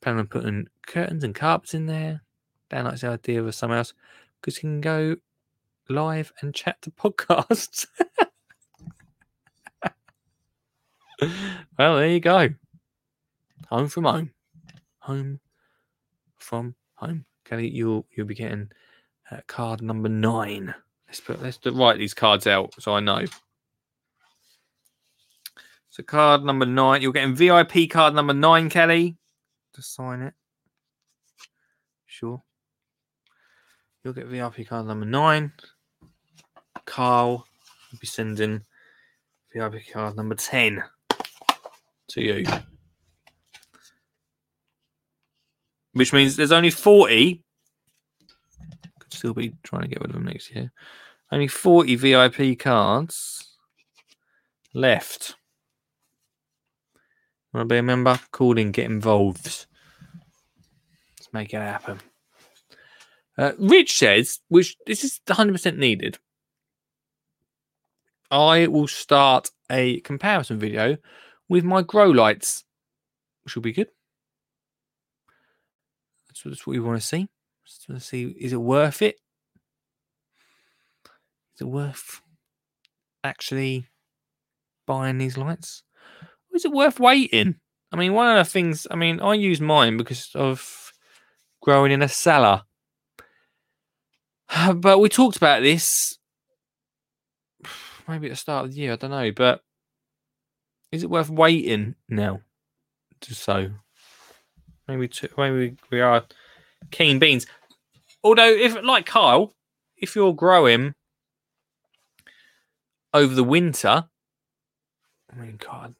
Plan 0.00 0.18
on 0.18 0.26
putting 0.26 0.68
curtains 0.86 1.24
and 1.24 1.34
carpets 1.34 1.74
in 1.74 1.86
there. 1.86 2.22
Dan 2.70 2.84
likes 2.84 3.02
the 3.02 3.08
idea 3.08 3.40
of 3.40 3.46
a 3.46 3.52
summer 3.52 3.76
house 3.76 3.92
because 4.40 4.56
he 4.56 4.62
can 4.62 4.80
go 4.80 5.16
live 5.88 6.32
and 6.40 6.54
chat 6.54 6.80
to 6.82 6.90
podcasts. 6.90 7.86
well, 11.78 11.96
there 11.96 12.08
you 12.08 12.20
go. 12.20 12.48
Home 13.68 13.88
from 13.88 14.04
home. 14.04 14.30
Home 15.00 15.40
from 16.38 16.74
home. 16.94 17.26
Kelly, 17.50 17.68
you'll 17.68 18.06
you'll 18.12 18.28
be 18.28 18.34
getting 18.36 18.70
uh, 19.32 19.40
card 19.48 19.82
number 19.82 20.08
nine. 20.08 20.72
Let's 21.08 21.18
put 21.18 21.42
let's 21.42 21.58
write 21.66 21.98
these 21.98 22.14
cards 22.14 22.46
out 22.46 22.72
so 22.78 22.94
I 22.94 23.00
know. 23.00 23.24
So 25.88 26.04
card 26.04 26.44
number 26.44 26.64
nine, 26.64 27.02
you're 27.02 27.12
getting 27.12 27.34
VIP 27.34 27.90
card 27.90 28.14
number 28.14 28.32
nine, 28.32 28.70
Kelly. 28.70 29.16
Just 29.74 29.96
sign 29.96 30.22
it. 30.22 30.34
Sure. 32.06 32.40
You'll 34.04 34.14
get 34.14 34.26
VIP 34.26 34.68
card 34.68 34.86
number 34.86 35.06
nine. 35.06 35.52
Carl 36.86 37.44
will 37.90 37.98
be 37.98 38.06
sending 38.06 38.62
VIP 39.52 39.90
card 39.92 40.14
number 40.14 40.36
10 40.36 40.84
to 42.10 42.20
you. 42.20 42.46
Which 45.92 46.12
means 46.12 46.36
there's 46.36 46.52
only 46.52 46.70
40. 46.70 47.42
Could 49.00 49.12
still 49.12 49.34
be 49.34 49.54
trying 49.62 49.82
to 49.82 49.88
get 49.88 50.00
rid 50.00 50.10
of 50.10 50.14
them 50.14 50.26
next 50.26 50.54
year. 50.54 50.72
Only 51.32 51.48
40 51.48 51.94
VIP 51.96 52.58
cards 52.58 53.56
left. 54.74 55.36
Want 57.52 57.68
to 57.68 57.72
be 57.72 57.78
a 57.78 57.82
member? 57.82 58.20
Call 58.30 58.58
in, 58.58 58.70
get 58.70 58.86
involved. 58.86 59.66
Let's 61.18 61.32
make 61.32 61.52
it 61.52 61.58
happen. 61.58 62.00
Uh, 63.36 63.52
Rich 63.58 63.98
says, 63.98 64.40
which 64.48 64.76
this 64.86 65.02
is 65.02 65.20
100% 65.26 65.76
needed. 65.76 66.18
I 68.30 68.68
will 68.68 68.86
start 68.86 69.50
a 69.70 70.00
comparison 70.00 70.58
video 70.58 70.96
with 71.48 71.64
my 71.64 71.82
grow 71.82 72.10
lights, 72.10 72.64
which 73.42 73.56
will 73.56 73.62
be 73.62 73.72
good. 73.72 73.88
What, 76.44 76.50
that's 76.50 76.66
what 76.66 76.72
we 76.74 76.80
want 76.80 77.00
to 77.00 77.06
see. 77.06 77.28
Just 77.66 77.88
want 77.88 78.00
to 78.00 78.06
see 78.06 78.34
is 78.38 78.52
it 78.52 78.60
worth 78.60 79.02
it? 79.02 79.16
Is 81.54 81.62
it 81.62 81.68
worth 81.68 82.22
actually 83.22 83.86
buying 84.86 85.18
these 85.18 85.36
lights? 85.36 85.82
Or 86.22 86.56
is 86.56 86.64
it 86.64 86.72
worth 86.72 86.98
waiting? 86.98 87.56
I 87.92 87.96
mean, 87.96 88.12
one 88.12 88.36
of 88.36 88.44
the 88.44 88.50
things, 88.50 88.86
I 88.90 88.96
mean, 88.96 89.20
I 89.20 89.34
use 89.34 89.60
mine 89.60 89.96
because 89.96 90.30
of 90.34 90.92
growing 91.60 91.92
in 91.92 92.02
a 92.02 92.08
cellar. 92.08 92.62
But 94.74 94.98
we 94.98 95.08
talked 95.08 95.36
about 95.36 95.62
this 95.62 96.18
maybe 98.08 98.26
at 98.26 98.30
the 98.30 98.36
start 98.36 98.66
of 98.66 98.72
the 98.72 98.80
year, 98.80 98.92
I 98.92 98.96
don't 98.96 99.10
know. 99.10 99.30
But 99.32 99.62
is 100.92 101.02
it 101.02 101.10
worth 101.10 101.30
waiting 101.30 101.94
now 102.08 102.40
to 103.20 103.34
sow? 103.34 103.70
Maybe 104.90 105.06
to, 105.06 105.28
maybe 105.38 105.76
we 105.90 106.00
are 106.00 106.24
keen 106.90 107.20
beans. 107.20 107.46
Although, 108.24 108.50
if 108.50 108.82
like 108.82 109.06
Kyle, 109.06 109.54
if 109.96 110.16
you're 110.16 110.34
growing 110.34 110.94
over 113.14 113.32
the 113.32 113.44
winter, 113.44 114.08
I 115.32 115.36
mean, 115.36 115.58
God, 115.58 115.94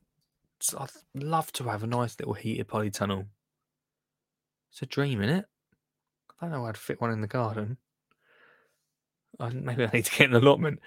I'd 0.76 0.90
love 1.14 1.52
to 1.52 1.64
have 1.68 1.84
a 1.84 1.86
nice 1.86 2.18
little 2.18 2.34
heated 2.34 2.66
polytunnel. 2.66 3.26
It's 4.72 4.82
a 4.82 4.86
dream, 4.86 5.22
isn't 5.22 5.36
it? 5.36 5.44
I 6.40 6.46
don't 6.46 6.52
know 6.52 6.64
how 6.64 6.72
to 6.72 6.80
fit 6.80 7.00
one 7.00 7.12
in 7.12 7.20
the 7.20 7.28
garden. 7.28 7.76
I, 9.38 9.50
maybe 9.50 9.84
I 9.84 9.90
need 9.92 10.06
to 10.06 10.18
get 10.18 10.30
an 10.30 10.34
allotment, 10.34 10.80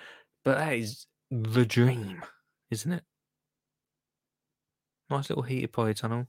but 0.44 0.58
that 0.58 0.74
is 0.74 1.06
the 1.32 1.66
dream, 1.66 2.22
isn't 2.70 2.92
it? 2.92 3.04
Nice 5.10 5.30
little 5.30 5.44
heated 5.44 5.72
polytunnel. 5.72 6.28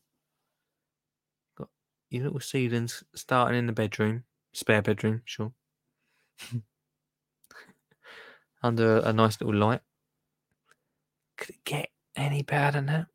Your 2.14 2.22
little 2.26 2.38
seedlings 2.38 3.02
starting 3.12 3.58
in 3.58 3.66
the 3.66 3.72
bedroom, 3.72 4.22
spare 4.52 4.82
bedroom, 4.82 5.22
sure. 5.24 5.50
Under 8.62 8.98
a 8.98 9.12
nice 9.12 9.40
little 9.40 9.56
light. 9.56 9.80
Could 11.36 11.56
it 11.56 11.64
get 11.64 11.88
any 12.14 12.42
better 12.42 12.78
than 12.78 12.86
that? 12.86 13.06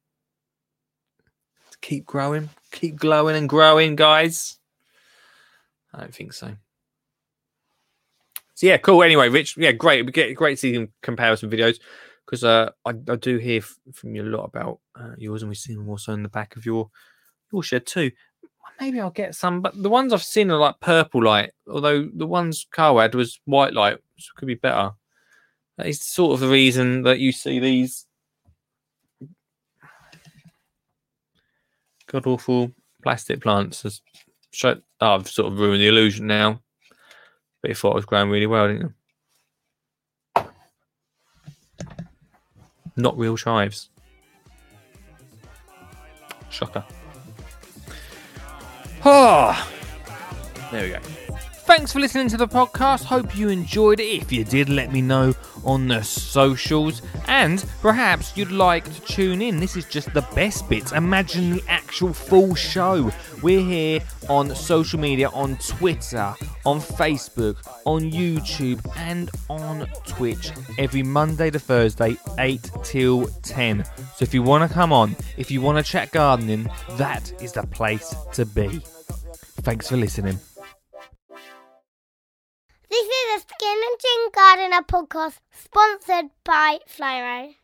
Keep 1.79 2.07
growing, 2.07 2.49
keep 2.73 2.97
glowing 2.97 3.37
and 3.37 3.47
growing, 3.47 3.95
guys. 3.95 4.59
I 5.93 6.01
don't 6.01 6.13
think 6.13 6.33
so. 6.33 6.57
So 8.55 8.67
yeah, 8.67 8.75
cool. 8.75 9.01
Anyway, 9.01 9.29
Rich, 9.29 9.55
yeah, 9.55 9.71
great. 9.71 10.05
We 10.05 10.11
get 10.11 10.33
great 10.33 10.59
seeing 10.59 10.89
comparison 11.01 11.49
videos 11.49 11.79
because 12.25 12.43
uh, 12.43 12.71
I, 12.85 12.89
I 12.89 13.15
do 13.15 13.37
hear 13.37 13.61
from 13.93 14.13
you 14.13 14.23
a 14.23 14.25
lot 14.25 14.43
about 14.43 14.81
uh, 14.93 15.13
yours, 15.17 15.41
and 15.41 15.47
we've 15.47 15.57
seen 15.57 15.77
them 15.77 15.87
also 15.87 16.11
in 16.11 16.23
the 16.23 16.27
back 16.27 16.57
of 16.57 16.65
your 16.65 16.89
your 17.53 17.63
shed 17.63 17.85
too. 17.85 18.11
Maybe 18.79 18.99
I'll 18.99 19.09
get 19.09 19.35
some, 19.35 19.61
but 19.61 19.81
the 19.81 19.89
ones 19.89 20.13
I've 20.13 20.23
seen 20.23 20.49
are 20.51 20.57
like 20.57 20.79
purple 20.79 21.23
light, 21.23 21.51
although 21.69 22.09
the 22.13 22.27
ones 22.27 22.65
Carl 22.71 22.99
had 22.99 23.13
was 23.13 23.39
white 23.45 23.73
light, 23.73 23.97
which 24.15 24.29
could 24.37 24.47
be 24.47 24.55
better. 24.55 24.91
That 25.77 25.87
is 25.87 26.01
sort 26.01 26.33
of 26.33 26.39
the 26.39 26.47
reason 26.47 27.03
that 27.03 27.19
you 27.19 27.31
see 27.31 27.59
these 27.59 28.05
god 32.07 32.25
awful 32.25 32.71
plastic 33.03 33.41
plants. 33.41 33.85
As 33.85 34.01
oh, 34.63 34.75
I've 35.01 35.27
sort 35.27 35.51
of 35.51 35.59
ruined 35.59 35.81
the 35.81 35.87
illusion 35.87 36.27
now. 36.27 36.61
But 37.61 37.69
you 37.69 37.75
thought 37.75 37.91
it 37.91 37.95
was 37.95 38.05
growing 38.05 38.29
really 38.29 38.47
well, 38.47 38.67
didn't 38.67 38.93
you? 40.35 40.43
Not 42.95 43.17
real 43.17 43.37
chives. 43.37 43.89
Shocker. 46.49 46.83
Ah, 49.05 49.69
there 50.71 50.83
we 50.83 50.89
go. 50.89 50.99
Thanks 51.69 51.93
for 51.93 51.99
listening 51.99 52.27
to 52.29 52.37
the 52.37 52.47
podcast. 52.47 53.03
Hope 53.03 53.37
you 53.37 53.49
enjoyed 53.49 53.99
it. 53.99 54.07
If 54.07 54.31
you 54.31 54.43
did, 54.43 54.69
let 54.69 54.91
me 54.91 55.01
know 55.01 55.35
on 55.63 55.87
the 55.87 56.01
socials. 56.01 57.03
And 57.27 57.63
perhaps 57.81 58.35
you'd 58.35 58.51
like 58.51 58.85
to 58.85 59.01
tune 59.01 59.41
in. 59.41 59.59
This 59.59 59.77
is 59.77 59.85
just 59.85 60.11
the 60.15 60.23
best 60.33 60.67
bits. 60.67 60.93
Imagine 60.93 61.51
the 61.51 61.63
actual 61.67 62.11
full 62.11 62.55
show. 62.55 63.11
We're 63.43 63.61
here 63.61 63.99
on 64.27 64.53
social 64.55 64.99
media, 64.99 65.29
on 65.29 65.57
Twitter, 65.57 66.33
on 66.65 66.79
Facebook, 66.79 67.57
on 67.85 68.11
YouTube, 68.11 68.79
and 68.97 69.29
on 69.49 69.87
Twitch 70.05 70.51
every 70.77 71.03
Monday 71.03 71.49
to 71.49 71.59
Thursday, 71.59 72.17
8 72.37 72.71
till 72.83 73.27
10. 73.43 73.83
So 73.85 74.23
if 74.23 74.33
you 74.33 74.43
want 74.43 74.67
to 74.67 74.73
come 74.73 74.91
on, 74.93 75.15
if 75.37 75.49
you 75.51 75.61
want 75.61 75.77
to 75.77 75.91
chat 75.91 76.11
gardening, 76.11 76.69
that 76.91 77.31
is 77.41 77.53
the 77.53 77.65
place 77.67 78.13
to 78.33 78.45
be. 78.45 78.81
Thanks 79.61 79.89
for 79.89 79.97
listening. 79.97 80.39
This 82.89 83.05
is 83.05 83.35
a 83.35 83.39
Skin 83.41 83.77
and 83.87 83.99
Chin 83.99 84.29
Gardener 84.33 84.83
podcast 84.83 85.37
sponsored 85.51 86.31
by 86.43 86.79
Flymo. 86.87 87.58